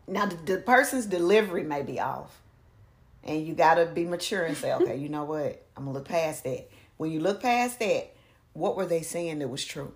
Now, 0.07 0.25
the, 0.25 0.35
the 0.35 0.57
person's 0.57 1.05
delivery 1.05 1.63
may 1.63 1.81
be 1.81 1.99
off. 1.99 2.41
And 3.23 3.47
you 3.47 3.53
got 3.53 3.75
to 3.75 3.85
be 3.85 4.03
mature 4.03 4.43
and 4.43 4.57
say, 4.57 4.73
okay, 4.81 4.97
you 4.97 5.09
know 5.09 5.23
what? 5.23 5.65
I'm 5.77 5.85
going 5.85 5.93
to 5.93 5.99
look 5.99 6.07
past 6.07 6.43
that. 6.43 6.69
When 6.97 7.11
you 7.11 7.19
look 7.19 7.41
past 7.41 7.79
that, 7.79 8.13
what 8.53 8.75
were 8.75 8.85
they 8.85 9.01
saying 9.01 9.39
that 9.39 9.47
was 9.47 9.63
true? 9.63 9.93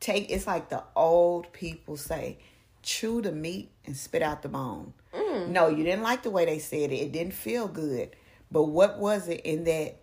Take 0.00 0.30
it's 0.30 0.46
like 0.46 0.68
the 0.68 0.84
old 0.94 1.52
people 1.52 1.96
say, 1.96 2.38
chew 2.82 3.20
the 3.20 3.32
meat 3.32 3.70
and 3.84 3.96
spit 3.96 4.22
out 4.22 4.42
the 4.42 4.48
bone. 4.48 4.92
Mm. 5.12 5.48
No, 5.48 5.68
you 5.68 5.82
didn't 5.82 6.02
like 6.02 6.22
the 6.22 6.30
way 6.30 6.44
they 6.44 6.58
said 6.58 6.92
it. 6.92 6.96
It 6.96 7.12
didn't 7.12 7.34
feel 7.34 7.66
good. 7.66 8.14
But 8.50 8.64
what 8.64 8.98
was 8.98 9.28
it 9.28 9.40
in 9.40 9.64
that 9.64 9.96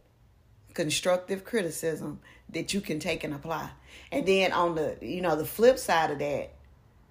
constructive 0.75 1.43
criticism 1.43 2.19
that 2.49 2.75
you 2.75 2.81
can 2.81 2.99
take 2.99 3.23
and 3.23 3.33
apply? 3.33 3.71
And 4.11 4.27
then 4.27 4.51
on 4.51 4.75
the 4.75 4.97
you 5.01 5.21
know 5.21 5.35
the 5.35 5.45
flip 5.45 5.79
side 5.79 6.11
of 6.11 6.19
that, 6.19 6.53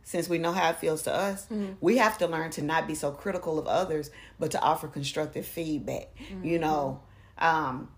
since 0.05 0.29
we 0.29 0.39
know 0.39 0.53
how 0.53 0.71
it 0.71 0.77
feels 0.77 1.03
to 1.03 1.15
us, 1.15 1.47
mm-hmm. 1.47 1.73
we 1.81 1.97
have 1.97 2.19
to 2.19 2.27
learn 2.27 2.51
to 2.53 2.63
not 2.63 2.87
be 2.87 2.95
so 2.95 3.11
critical 3.11 3.59
of 3.59 3.67
others, 3.67 4.11
but 4.39 4.53
to 4.53 4.61
offer 4.61 4.87
constructive 4.87 5.47
feedback. 5.47 6.15
Mm-hmm. 6.17 6.45
You 6.45 6.59
know, 6.61 7.01
um, 7.39 7.89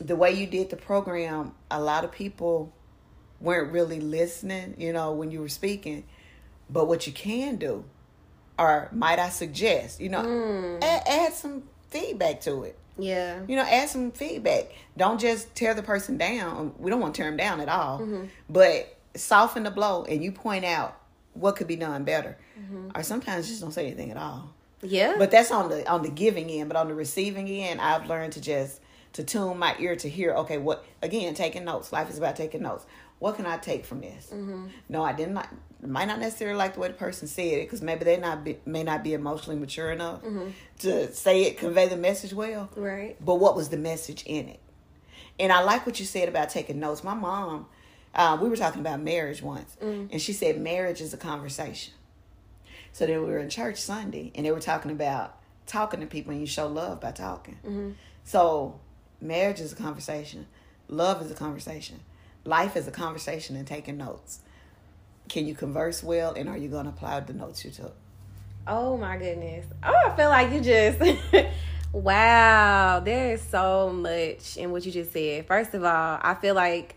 the 0.00 0.16
way 0.16 0.32
you 0.32 0.46
did 0.46 0.70
the 0.70 0.76
program, 0.76 1.54
a 1.70 1.80
lot 1.80 2.04
of 2.04 2.12
people 2.12 2.74
weren't 3.40 3.72
really 3.72 4.00
listening. 4.00 4.74
You 4.76 4.92
know, 4.92 5.12
when 5.12 5.30
you 5.30 5.40
were 5.40 5.48
speaking, 5.48 6.04
but 6.68 6.88
what 6.88 7.06
you 7.06 7.12
can 7.12 7.56
do, 7.56 7.84
or 8.58 8.88
might 8.92 9.18
I 9.18 9.28
suggest, 9.28 10.00
you 10.00 10.08
know, 10.08 10.22
mm. 10.22 10.82
add, 10.82 11.02
add 11.06 11.32
some 11.32 11.62
feedback 11.90 12.40
to 12.42 12.64
it. 12.64 12.76
Yeah. 13.00 13.40
You 13.46 13.56
know, 13.56 13.62
add 13.62 13.88
some 13.88 14.10
feedback. 14.12 14.72
Don't 14.96 15.20
just 15.20 15.54
tear 15.54 15.74
the 15.74 15.82
person 15.82 16.18
down. 16.18 16.74
We 16.78 16.90
don't 16.90 17.00
want 17.00 17.14
to 17.14 17.22
tear 17.22 17.30
them 17.30 17.36
down 17.36 17.60
at 17.60 17.68
all. 17.68 18.00
Mm-hmm. 18.00 18.24
But 18.48 18.96
soften 19.14 19.64
the 19.64 19.70
blow 19.70 20.04
and 20.04 20.22
you 20.22 20.32
point 20.32 20.64
out 20.64 21.00
what 21.34 21.56
could 21.56 21.66
be 21.66 21.76
done 21.76 22.04
better. 22.04 22.36
Mm-hmm. 22.58 22.90
Or 22.94 23.02
sometimes 23.02 23.48
just 23.48 23.60
don't 23.60 23.72
say 23.72 23.86
anything 23.86 24.10
at 24.10 24.16
all. 24.16 24.54
Yeah. 24.82 25.16
But 25.18 25.30
that's 25.30 25.50
on 25.50 25.68
the 25.68 25.88
on 25.90 26.02
the 26.02 26.10
giving 26.10 26.50
end, 26.50 26.68
but 26.68 26.76
on 26.76 26.88
the 26.88 26.94
receiving 26.94 27.48
end, 27.48 27.80
I've 27.80 28.06
learned 28.06 28.32
to 28.34 28.40
just 28.40 28.80
to 29.12 29.24
tune 29.24 29.58
my 29.58 29.74
ear 29.78 29.96
to 29.96 30.08
hear, 30.08 30.32
okay, 30.32 30.58
what 30.58 30.84
again, 31.02 31.34
taking 31.34 31.64
notes. 31.64 31.92
Life 31.92 32.10
is 32.10 32.18
about 32.18 32.36
taking 32.36 32.62
notes. 32.62 32.86
What 33.18 33.36
can 33.36 33.44
I 33.44 33.58
take 33.58 33.84
from 33.84 34.00
this? 34.00 34.30
Mm-hmm. 34.32 34.68
No, 34.88 35.02
I 35.02 35.12
didn't 35.12 35.34
like 35.34 35.48
might 35.86 36.06
not 36.06 36.18
necessarily 36.18 36.56
like 36.56 36.74
the 36.74 36.80
way 36.80 36.88
the 36.88 36.94
person 36.94 37.26
said 37.26 37.44
it 37.44 37.66
because 37.66 37.80
maybe 37.80 38.04
they 38.04 38.18
not 38.18 38.44
be, 38.44 38.58
may 38.66 38.82
not 38.82 39.02
be 39.02 39.14
emotionally 39.14 39.58
mature 39.58 39.90
enough 39.90 40.22
mm-hmm. 40.22 40.50
to 40.80 41.12
say 41.12 41.44
it, 41.44 41.58
convey 41.58 41.88
the 41.88 41.96
message 41.96 42.34
well. 42.34 42.70
Right. 42.76 43.16
But 43.24 43.36
what 43.36 43.56
was 43.56 43.70
the 43.70 43.76
message 43.76 44.22
in 44.26 44.48
it? 44.48 44.60
And 45.38 45.50
I 45.50 45.62
like 45.62 45.86
what 45.86 45.98
you 45.98 46.06
said 46.06 46.28
about 46.28 46.50
taking 46.50 46.80
notes. 46.80 47.02
My 47.02 47.14
mom, 47.14 47.66
uh, 48.14 48.38
we 48.40 48.48
were 48.48 48.56
talking 48.56 48.80
about 48.80 49.00
marriage 49.00 49.42
once, 49.42 49.76
mm. 49.82 50.08
and 50.12 50.20
she 50.20 50.34
said 50.34 50.60
marriage 50.60 51.00
is 51.00 51.14
a 51.14 51.16
conversation. 51.16 51.94
So 52.92 53.06
then 53.06 53.20
we 53.20 53.26
were 53.28 53.38
in 53.38 53.48
church 53.48 53.78
Sunday, 53.78 54.32
and 54.34 54.44
they 54.44 54.50
were 54.50 54.60
talking 54.60 54.90
about 54.90 55.38
talking 55.66 56.00
to 56.00 56.06
people, 56.06 56.32
and 56.32 56.40
you 56.40 56.46
show 56.46 56.66
love 56.66 57.00
by 57.00 57.12
talking. 57.12 57.58
Mm-hmm. 57.64 57.90
So 58.24 58.80
marriage 59.20 59.60
is 59.60 59.72
a 59.72 59.76
conversation, 59.76 60.46
love 60.88 61.22
is 61.22 61.30
a 61.30 61.34
conversation, 61.34 62.00
life 62.44 62.76
is 62.76 62.86
a 62.86 62.90
conversation, 62.90 63.56
and 63.56 63.66
taking 63.66 63.96
notes. 63.96 64.40
Can 65.30 65.46
you 65.46 65.54
converse 65.54 66.02
well, 66.02 66.34
and 66.34 66.48
are 66.48 66.56
you 66.56 66.68
going 66.68 66.86
to 66.86 66.90
apply 66.90 67.20
the 67.20 67.32
notes 67.32 67.64
you 67.64 67.70
took? 67.70 67.94
Oh 68.66 68.96
my 68.96 69.16
goodness! 69.16 69.64
Oh, 69.80 69.94
I 70.08 70.16
feel 70.16 70.28
like 70.28 70.50
you 70.50 70.60
just. 70.60 71.00
wow, 71.92 72.98
there 72.98 73.34
is 73.34 73.40
so 73.40 73.92
much 73.92 74.56
in 74.56 74.72
what 74.72 74.84
you 74.84 74.90
just 74.90 75.12
said. 75.12 75.46
First 75.46 75.72
of 75.72 75.84
all, 75.84 76.18
I 76.20 76.34
feel 76.34 76.56
like 76.56 76.96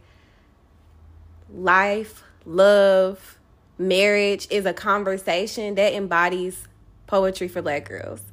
life, 1.53 2.23
love, 2.43 3.37
marriage 3.77 4.47
is 4.49 4.65
a 4.65 4.73
conversation 4.73 5.75
that 5.75 5.93
embodies 5.93 6.67
poetry 7.05 7.47
for 7.47 7.61
black 7.61 7.87
girls. 7.87 8.23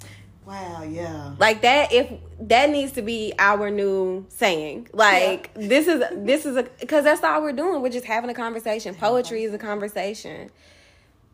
Wow, 0.51 0.83
yeah. 0.83 1.35
Like 1.39 1.63
that 1.63 1.93
if 1.93 2.11
that 2.41 2.71
needs 2.71 2.91
to 2.93 3.03
be 3.03 3.33
our 3.39 3.71
new 3.71 4.27
saying. 4.31 4.89
Like 4.93 5.51
yeah. 5.55 5.69
this 5.69 5.87
is 5.87 6.03
this 6.13 6.45
is 6.45 6.57
a 6.57 6.65
cuz 6.65 7.05
that's 7.05 7.23
all 7.23 7.41
we're 7.41 7.53
doing. 7.53 7.81
We're 7.83 7.91
just 7.91 8.05
having 8.05 8.31
a 8.31 8.35
conversation. 8.35 8.97
Poetry 8.97 9.45
is 9.45 9.55
a 9.55 9.59
conversation. 9.59 10.51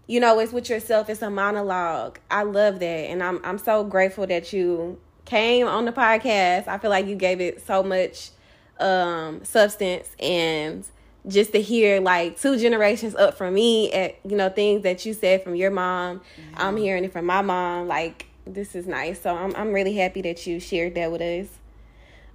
You 0.06 0.20
know, 0.20 0.38
it's 0.38 0.52
with 0.52 0.68
yourself. 0.68 1.08
It's 1.08 1.22
a 1.22 1.30
monologue. 1.30 2.18
I 2.30 2.42
love 2.42 2.78
that 2.80 2.84
and 2.84 3.22
I'm 3.22 3.40
I'm 3.42 3.56
so 3.56 3.84
grateful 3.84 4.26
that 4.26 4.52
you 4.52 5.00
came 5.24 5.66
on 5.66 5.86
the 5.86 5.92
podcast. 5.92 6.68
I 6.68 6.76
feel 6.76 6.90
like 6.90 7.06
you 7.06 7.16
gave 7.16 7.40
it 7.40 7.66
so 7.66 7.82
much 7.82 8.32
um 8.78 9.42
substance 9.46 10.10
and 10.20 10.86
just 11.26 11.52
to 11.52 11.62
hear 11.62 12.00
like 12.00 12.38
two 12.38 12.58
generations 12.58 13.14
up 13.16 13.38
from 13.38 13.54
me 13.54 13.90
at 13.92 14.18
you 14.26 14.36
know 14.36 14.50
things 14.50 14.82
that 14.82 15.06
you 15.06 15.14
said 15.14 15.42
from 15.42 15.56
your 15.56 15.70
mom 15.70 16.18
mm-hmm. 16.18 16.54
i'm 16.58 16.76
hearing 16.76 17.02
it 17.02 17.10
from 17.10 17.24
my 17.24 17.40
mom 17.40 17.88
like 17.88 18.25
this 18.46 18.74
is 18.74 18.86
nice. 18.86 19.20
So 19.20 19.34
I'm 19.34 19.54
I'm 19.56 19.72
really 19.72 19.94
happy 19.94 20.22
that 20.22 20.46
you 20.46 20.60
shared 20.60 20.94
that 20.94 21.10
with 21.10 21.20
us. 21.20 21.48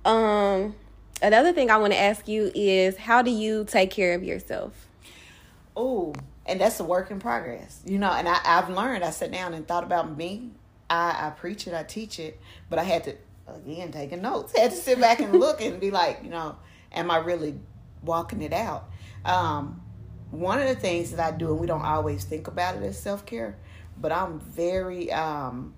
Um 0.06 0.76
another 1.22 1.54
thing 1.54 1.72
I 1.72 1.78
want 1.78 1.94
to 1.94 2.00
ask 2.00 2.28
you 2.28 2.52
is 2.54 2.98
how 2.98 3.22
do 3.22 3.32
you 3.32 3.66
take 3.66 3.92
care 3.92 4.14
of 4.14 4.24
yourself? 4.24 4.88
Oh, 5.76 6.14
and 6.46 6.60
that's 6.60 6.80
a 6.80 6.84
work 6.84 7.12
in 7.12 7.20
progress. 7.20 7.82
You 7.86 7.98
know, 7.98 8.12
and 8.12 8.28
I, 8.28 8.40
I've 8.44 8.70
learned, 8.70 9.04
I 9.04 9.12
sat 9.12 9.32
down 9.32 9.54
and 9.54 9.68
thought 9.68 9.84
about 9.84 10.18
me. 10.18 10.52
I, 10.90 11.28
I 11.28 11.30
preach 11.30 11.68
it, 11.68 11.74
I 11.74 11.84
teach 11.84 12.20
it, 12.20 12.40
but 12.70 12.78
I 12.78 12.84
had 12.84 13.06
to 13.06 13.16
again 13.48 13.92
taking 13.92 14.22
notes. 14.22 14.54
I 14.58 14.62
had 14.62 14.72
to 14.72 14.78
sit 14.78 15.00
back 15.00 15.20
and 15.20 15.40
look 15.40 15.62
and 15.62 15.80
be 15.80 15.92
like, 15.92 16.20
you 16.24 16.30
know, 16.30 16.58
am 16.92 17.10
I 17.10 17.18
really 17.18 17.58
walking 18.04 18.42
it 18.42 18.54
out? 18.54 18.90
Um, 19.24 19.82
one 20.32 20.62
of 20.62 20.68
the 20.68 20.76
things 20.76 21.12
that 21.12 21.20
I 21.20 21.36
do, 21.36 21.52
and 21.52 21.60
we 21.60 21.68
don't 21.68 21.84
always 21.84 22.24
think 22.24 22.48
about 22.48 22.76
it 22.76 22.84
as 22.84 23.00
self 23.00 23.26
care, 23.26 23.58
but 23.98 24.12
I'm 24.12 24.40
very 24.40 25.12
um, 25.12 25.74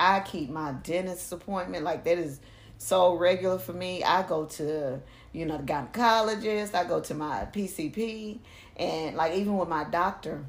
I 0.00 0.20
keep 0.20 0.48
my 0.48 0.72
dentist 0.72 1.30
appointment 1.30 1.84
like 1.84 2.04
that 2.04 2.16
is 2.16 2.40
so 2.78 3.14
regular 3.14 3.58
for 3.58 3.74
me. 3.74 4.02
I 4.02 4.22
go 4.22 4.46
to 4.46 5.00
you 5.32 5.46
know 5.46 5.58
the 5.58 5.64
gynecologist. 5.64 6.74
I 6.74 6.84
go 6.84 7.00
to 7.00 7.14
my 7.14 7.46
PCP, 7.52 8.38
and 8.76 9.14
like 9.16 9.34
even 9.34 9.58
with 9.58 9.68
my 9.68 9.84
doctor, 9.84 10.42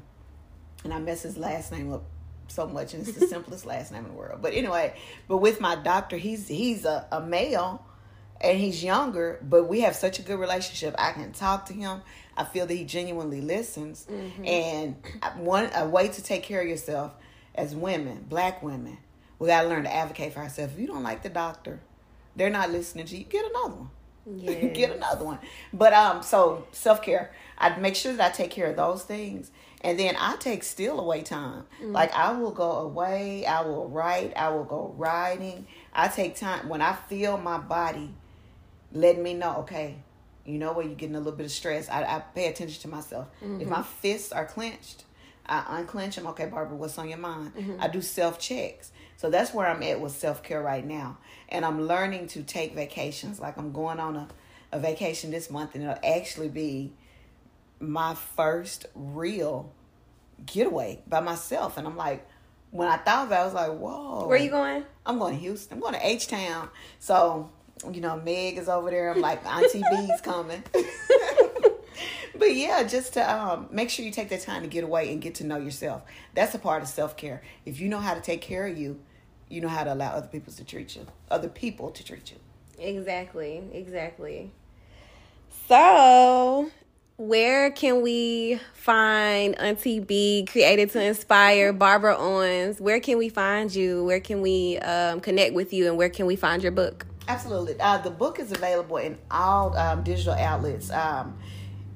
and 0.84 0.94
I 0.94 0.98
mess 0.98 1.22
his 1.22 1.36
last 1.36 1.70
name 1.70 1.92
up 1.92 2.04
so 2.48 2.66
much, 2.66 2.94
and 2.94 3.06
it's 3.06 3.18
the 3.18 3.26
simplest 3.28 3.66
last 3.66 3.92
name 3.92 4.06
in 4.06 4.12
the 4.12 4.16
world. 4.16 4.40
But 4.40 4.54
anyway, 4.54 4.94
but 5.28 5.36
with 5.38 5.60
my 5.60 5.76
doctor, 5.76 6.16
he's 6.16 6.48
he's 6.48 6.86
a, 6.86 7.06
a 7.12 7.20
male 7.20 7.84
and 8.40 8.58
he's 8.58 8.82
younger, 8.82 9.38
but 9.42 9.68
we 9.68 9.80
have 9.80 9.94
such 9.94 10.18
a 10.18 10.22
good 10.22 10.38
relationship. 10.38 10.94
I 10.98 11.12
can 11.12 11.32
talk 11.32 11.66
to 11.66 11.72
him. 11.72 12.02
I 12.36 12.44
feel 12.44 12.66
that 12.66 12.74
he 12.74 12.84
genuinely 12.84 13.40
listens. 13.40 14.06
Mm-hmm. 14.10 14.44
And 14.46 14.96
one 15.36 15.70
a 15.74 15.88
way 15.88 16.08
to 16.08 16.22
take 16.22 16.42
care 16.42 16.60
of 16.60 16.66
yourself 16.66 17.12
as 17.54 17.76
women, 17.76 18.24
black 18.28 18.62
women, 18.62 18.98
we 19.42 19.48
got 19.48 19.62
to 19.62 19.68
learn 19.68 19.82
to 19.82 19.92
advocate 19.92 20.32
for 20.32 20.38
ourselves. 20.38 20.72
If 20.74 20.78
you 20.78 20.86
don't 20.86 21.02
like 21.02 21.24
the 21.24 21.28
doctor, 21.28 21.80
they're 22.36 22.48
not 22.48 22.70
listening 22.70 23.06
to 23.06 23.16
you. 23.16 23.24
Get 23.24 23.44
another 23.44 23.74
one. 23.74 23.90
Yeah. 24.36 24.52
get 24.68 24.94
another 24.94 25.24
one. 25.24 25.40
But 25.72 25.92
um, 25.92 26.22
so 26.22 26.64
self 26.70 27.02
care. 27.02 27.32
I 27.58 27.76
make 27.76 27.96
sure 27.96 28.12
that 28.12 28.32
I 28.32 28.36
take 28.36 28.52
care 28.52 28.68
of 28.68 28.76
those 28.76 29.02
things, 29.02 29.50
and 29.80 29.98
then 29.98 30.14
I 30.16 30.36
take 30.36 30.62
still 30.62 31.00
away 31.00 31.22
time. 31.22 31.64
Mm-hmm. 31.80 31.90
Like 31.90 32.14
I 32.14 32.30
will 32.30 32.52
go 32.52 32.70
away. 32.70 33.44
I 33.44 33.62
will 33.62 33.88
write. 33.88 34.32
I 34.36 34.50
will 34.50 34.62
go 34.62 34.94
riding. 34.96 35.66
I 35.92 36.06
take 36.06 36.36
time 36.36 36.68
when 36.68 36.80
I 36.80 36.92
feel 36.92 37.36
my 37.36 37.58
body 37.58 38.10
letting 38.92 39.24
me 39.24 39.34
know. 39.34 39.56
Okay, 39.62 39.96
you 40.46 40.56
know 40.56 40.72
where 40.72 40.86
you're 40.86 40.94
getting 40.94 41.16
a 41.16 41.18
little 41.18 41.32
bit 41.32 41.46
of 41.46 41.52
stress. 41.52 41.88
I, 41.88 42.04
I 42.04 42.20
pay 42.20 42.46
attention 42.46 42.80
to 42.82 42.88
myself. 42.88 43.26
Mm-hmm. 43.42 43.62
If 43.62 43.68
my 43.68 43.82
fists 43.82 44.30
are 44.30 44.46
clenched, 44.46 45.02
I 45.46 45.80
unclench 45.80 46.14
them. 46.14 46.28
Okay, 46.28 46.46
Barbara, 46.46 46.76
what's 46.76 46.96
on 46.96 47.08
your 47.08 47.18
mind? 47.18 47.56
Mm-hmm. 47.56 47.82
I 47.82 47.88
do 47.88 48.00
self 48.00 48.38
checks. 48.38 48.92
So 49.22 49.30
that's 49.30 49.54
where 49.54 49.68
I'm 49.68 49.84
at 49.84 50.00
with 50.00 50.10
self 50.10 50.42
care 50.42 50.60
right 50.60 50.84
now. 50.84 51.16
And 51.48 51.64
I'm 51.64 51.86
learning 51.86 52.26
to 52.28 52.42
take 52.42 52.74
vacations. 52.74 53.38
Like 53.38 53.56
I'm 53.56 53.70
going 53.70 54.00
on 54.00 54.16
a, 54.16 54.28
a 54.72 54.80
vacation 54.80 55.30
this 55.30 55.48
month, 55.48 55.76
and 55.76 55.84
it'll 55.84 55.96
actually 56.04 56.48
be 56.48 56.92
my 57.78 58.16
first 58.16 58.86
real 58.96 59.72
getaway 60.44 61.02
by 61.06 61.20
myself. 61.20 61.76
And 61.76 61.86
I'm 61.86 61.96
like, 61.96 62.26
when 62.72 62.88
I 62.88 62.96
thought 62.96 63.26
of 63.26 63.30
it, 63.30 63.36
I 63.36 63.44
was 63.44 63.54
like, 63.54 63.70
whoa. 63.70 64.26
Where 64.26 64.36
you 64.36 64.50
going? 64.50 64.84
I'm 65.06 65.20
going 65.20 65.34
to 65.34 65.40
Houston. 65.40 65.76
I'm 65.76 65.80
going 65.80 65.94
to 65.94 66.04
H 66.04 66.26
Town. 66.26 66.68
So, 66.98 67.48
you 67.92 68.00
know, 68.00 68.16
Meg 68.16 68.58
is 68.58 68.68
over 68.68 68.90
there. 68.90 69.12
I'm 69.12 69.20
like, 69.20 69.46
Auntie 69.46 69.84
B's 69.88 70.20
coming. 70.20 70.64
but 72.34 72.56
yeah, 72.56 72.82
just 72.82 73.12
to 73.12 73.32
um, 73.32 73.68
make 73.70 73.88
sure 73.88 74.04
you 74.04 74.10
take 74.10 74.30
that 74.30 74.40
time 74.40 74.62
to 74.62 74.68
get 74.68 74.82
away 74.82 75.12
and 75.12 75.22
get 75.22 75.36
to 75.36 75.44
know 75.44 75.58
yourself. 75.58 76.02
That's 76.34 76.56
a 76.56 76.58
part 76.58 76.82
of 76.82 76.88
self 76.88 77.16
care. 77.16 77.40
If 77.64 77.78
you 77.78 77.88
know 77.88 78.00
how 78.00 78.14
to 78.14 78.20
take 78.20 78.40
care 78.40 78.66
of 78.66 78.76
you, 78.76 78.98
you 79.52 79.60
know 79.60 79.68
how 79.68 79.84
to 79.84 79.92
allow 79.92 80.12
other 80.12 80.28
people 80.28 80.52
to 80.52 80.64
treat 80.64 80.96
you, 80.96 81.06
other 81.30 81.48
people 81.48 81.90
to 81.90 82.02
treat 82.02 82.32
you. 82.32 82.38
Exactly, 82.78 83.62
exactly. 83.72 84.50
So, 85.68 86.70
where 87.18 87.70
can 87.70 88.00
we 88.00 88.58
find 88.72 89.56
Auntie 89.58 90.00
B, 90.00 90.46
created 90.50 90.90
to 90.92 91.02
inspire, 91.02 91.72
Barbara 91.72 92.16
Owens? 92.18 92.80
Where 92.80 92.98
can 92.98 93.18
we 93.18 93.28
find 93.28 93.72
you? 93.72 94.04
Where 94.04 94.20
can 94.20 94.40
we 94.40 94.78
um, 94.78 95.20
connect 95.20 95.54
with 95.54 95.72
you? 95.72 95.86
And 95.86 95.98
where 95.98 96.08
can 96.08 96.24
we 96.24 96.34
find 96.34 96.62
your 96.62 96.72
book? 96.72 97.06
Absolutely. 97.28 97.76
Uh, 97.78 97.98
the 97.98 98.10
book 98.10 98.40
is 98.40 98.52
available 98.52 98.96
in 98.96 99.18
all 99.30 99.76
um, 99.76 100.02
digital 100.02 100.32
outlets. 100.32 100.90
Um, 100.90 101.38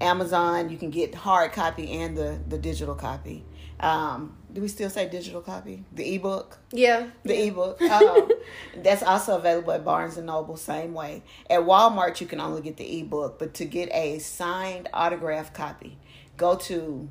Amazon, 0.00 0.68
you 0.68 0.76
can 0.76 0.90
get 0.90 1.14
hard 1.14 1.52
copy 1.52 1.90
and 1.90 2.16
the, 2.16 2.38
the 2.48 2.58
digital 2.58 2.94
copy. 2.94 3.44
Um, 3.80 4.36
do 4.56 4.62
we 4.62 4.68
still 4.68 4.88
say 4.88 5.06
digital 5.06 5.42
copy? 5.42 5.84
The 5.92 6.14
ebook? 6.14 6.56
Yeah. 6.72 7.08
The 7.24 7.34
yeah. 7.36 7.42
ebook. 7.42 7.78
Um, 7.82 8.30
that's 8.82 9.02
also 9.02 9.36
available 9.36 9.70
at 9.72 9.84
Barnes 9.84 10.16
and 10.16 10.28
Noble, 10.28 10.56
same 10.56 10.94
way. 10.94 11.22
At 11.50 11.60
Walmart, 11.60 12.22
you 12.22 12.26
can 12.26 12.40
only 12.40 12.62
get 12.62 12.78
the 12.78 13.00
ebook, 13.00 13.38
but 13.38 13.52
to 13.52 13.66
get 13.66 13.90
a 13.92 14.18
signed 14.18 14.88
autograph 14.94 15.52
copy, 15.52 15.98
go 16.38 16.56
to 16.56 17.06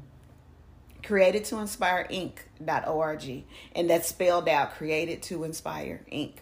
created 1.06 1.46
to 1.46 1.60
inspire 1.60 2.08
inc.org 2.10 3.44
and 3.76 3.90
that's 3.90 4.10
spelled 4.10 4.50
out 4.50 4.76
created 4.76 5.22
to 5.22 5.44
inspire 5.44 6.06
inc 6.12 6.34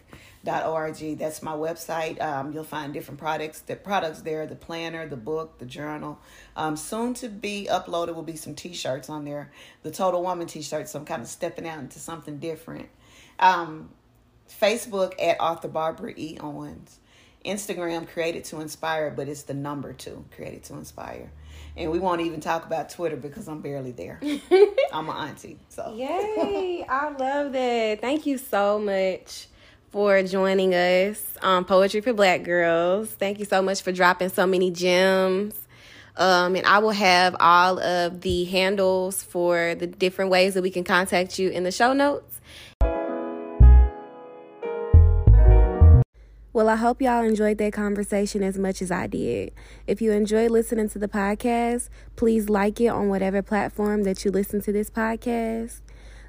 org. 0.46 1.18
That's 1.18 1.42
my 1.42 1.52
website. 1.52 2.20
Um, 2.20 2.52
you'll 2.52 2.64
find 2.64 2.92
different 2.92 3.18
products. 3.18 3.60
The 3.60 3.76
products 3.76 4.20
there: 4.22 4.46
the 4.46 4.54
planner, 4.54 5.06
the 5.08 5.16
book, 5.16 5.58
the 5.58 5.66
journal. 5.66 6.18
Um, 6.56 6.76
soon 6.76 7.14
to 7.14 7.28
be 7.28 7.68
uploaded 7.70 8.14
will 8.14 8.22
be 8.22 8.36
some 8.36 8.54
T-shirts 8.54 9.08
on 9.08 9.24
there. 9.24 9.50
The 9.82 9.90
Total 9.90 10.22
Woman 10.22 10.46
T-shirts. 10.46 10.92
So 10.92 10.98
I'm 10.98 11.04
kind 11.04 11.22
of 11.22 11.28
stepping 11.28 11.66
out 11.66 11.78
into 11.78 11.98
something 11.98 12.38
different. 12.38 12.88
Um, 13.38 13.90
Facebook 14.48 15.14
at 15.20 15.40
author 15.40 15.68
Barbara 15.68 16.12
E 16.16 16.38
Owens. 16.40 17.00
Instagram 17.44 18.08
created 18.08 18.44
to 18.44 18.60
inspire, 18.60 19.10
but 19.10 19.28
it's 19.28 19.42
the 19.42 19.54
number 19.54 19.92
two 19.92 20.24
created 20.34 20.64
to 20.64 20.74
inspire. 20.74 21.30
And 21.76 21.90
we 21.90 21.98
won't 21.98 22.20
even 22.20 22.40
talk 22.40 22.66
about 22.66 22.90
Twitter 22.90 23.16
because 23.16 23.48
I'm 23.48 23.60
barely 23.60 23.92
there. 23.92 24.20
I'm 24.92 25.08
an 25.08 25.16
auntie. 25.16 25.58
So 25.68 25.94
Yay. 25.94 26.84
I 26.88 27.10
love 27.10 27.52
that. 27.52 28.00
Thank 28.00 28.26
you 28.26 28.38
so 28.38 28.78
much 28.78 29.48
for 29.90 30.22
joining 30.22 30.74
us 30.74 31.36
on 31.42 31.64
Poetry 31.64 32.00
for 32.00 32.12
Black 32.12 32.42
Girls. 32.42 33.10
Thank 33.10 33.38
you 33.38 33.44
so 33.44 33.62
much 33.62 33.82
for 33.82 33.92
dropping 33.92 34.28
so 34.28 34.46
many 34.46 34.70
gems. 34.70 35.54
Um, 36.16 36.54
and 36.54 36.64
I 36.66 36.78
will 36.78 36.90
have 36.90 37.34
all 37.40 37.80
of 37.80 38.20
the 38.20 38.44
handles 38.44 39.22
for 39.22 39.74
the 39.74 39.86
different 39.86 40.30
ways 40.30 40.54
that 40.54 40.62
we 40.62 40.70
can 40.70 40.84
contact 40.84 41.38
you 41.38 41.50
in 41.50 41.64
the 41.64 41.72
show 41.72 41.92
notes. 41.92 42.40
Well, 46.54 46.70
I 46.70 46.76
hope 46.76 47.02
y'all 47.02 47.22
enjoyed 47.22 47.58
that 47.58 47.74
conversation 47.74 48.42
as 48.42 48.56
much 48.56 48.80
as 48.80 48.90
I 48.90 49.06
did. 49.06 49.52
If 49.86 50.00
you 50.00 50.12
enjoyed 50.12 50.50
listening 50.50 50.88
to 50.90 50.98
the 50.98 51.08
podcast, 51.08 51.90
please 52.16 52.48
like 52.48 52.80
it 52.80 52.86
on 52.88 53.10
whatever 53.10 53.42
platform 53.42 54.04
that 54.04 54.24
you 54.24 54.30
listen 54.30 54.62
to 54.62 54.72
this 54.72 54.88
podcast 54.88 55.82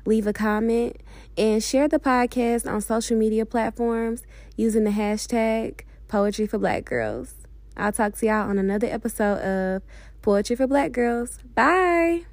leave 0.06 0.28
a 0.28 0.34
comment, 0.34 0.98
and 1.38 1.64
share 1.64 1.88
the 1.88 2.00
podcast 2.00 2.72
on 2.72 2.82
social 2.82 3.18
media 3.18 3.46
platforms 3.46 4.24
using 4.56 4.84
the 4.84 4.92
hashtag 4.92 5.82
Poetry 6.08 6.48
for 6.48 6.58
Black 6.58 6.86
Girls. 6.86 7.36
I'll 7.76 7.92
talk 7.92 8.16
to 8.18 8.26
y'all 8.26 8.50
on 8.50 8.58
another 8.58 8.88
episode 8.88 9.40
of 9.40 9.82
Poetry 10.22 10.56
for 10.56 10.68
Black 10.68 10.92
Girls. 10.92 11.40
Bye. 11.56 12.26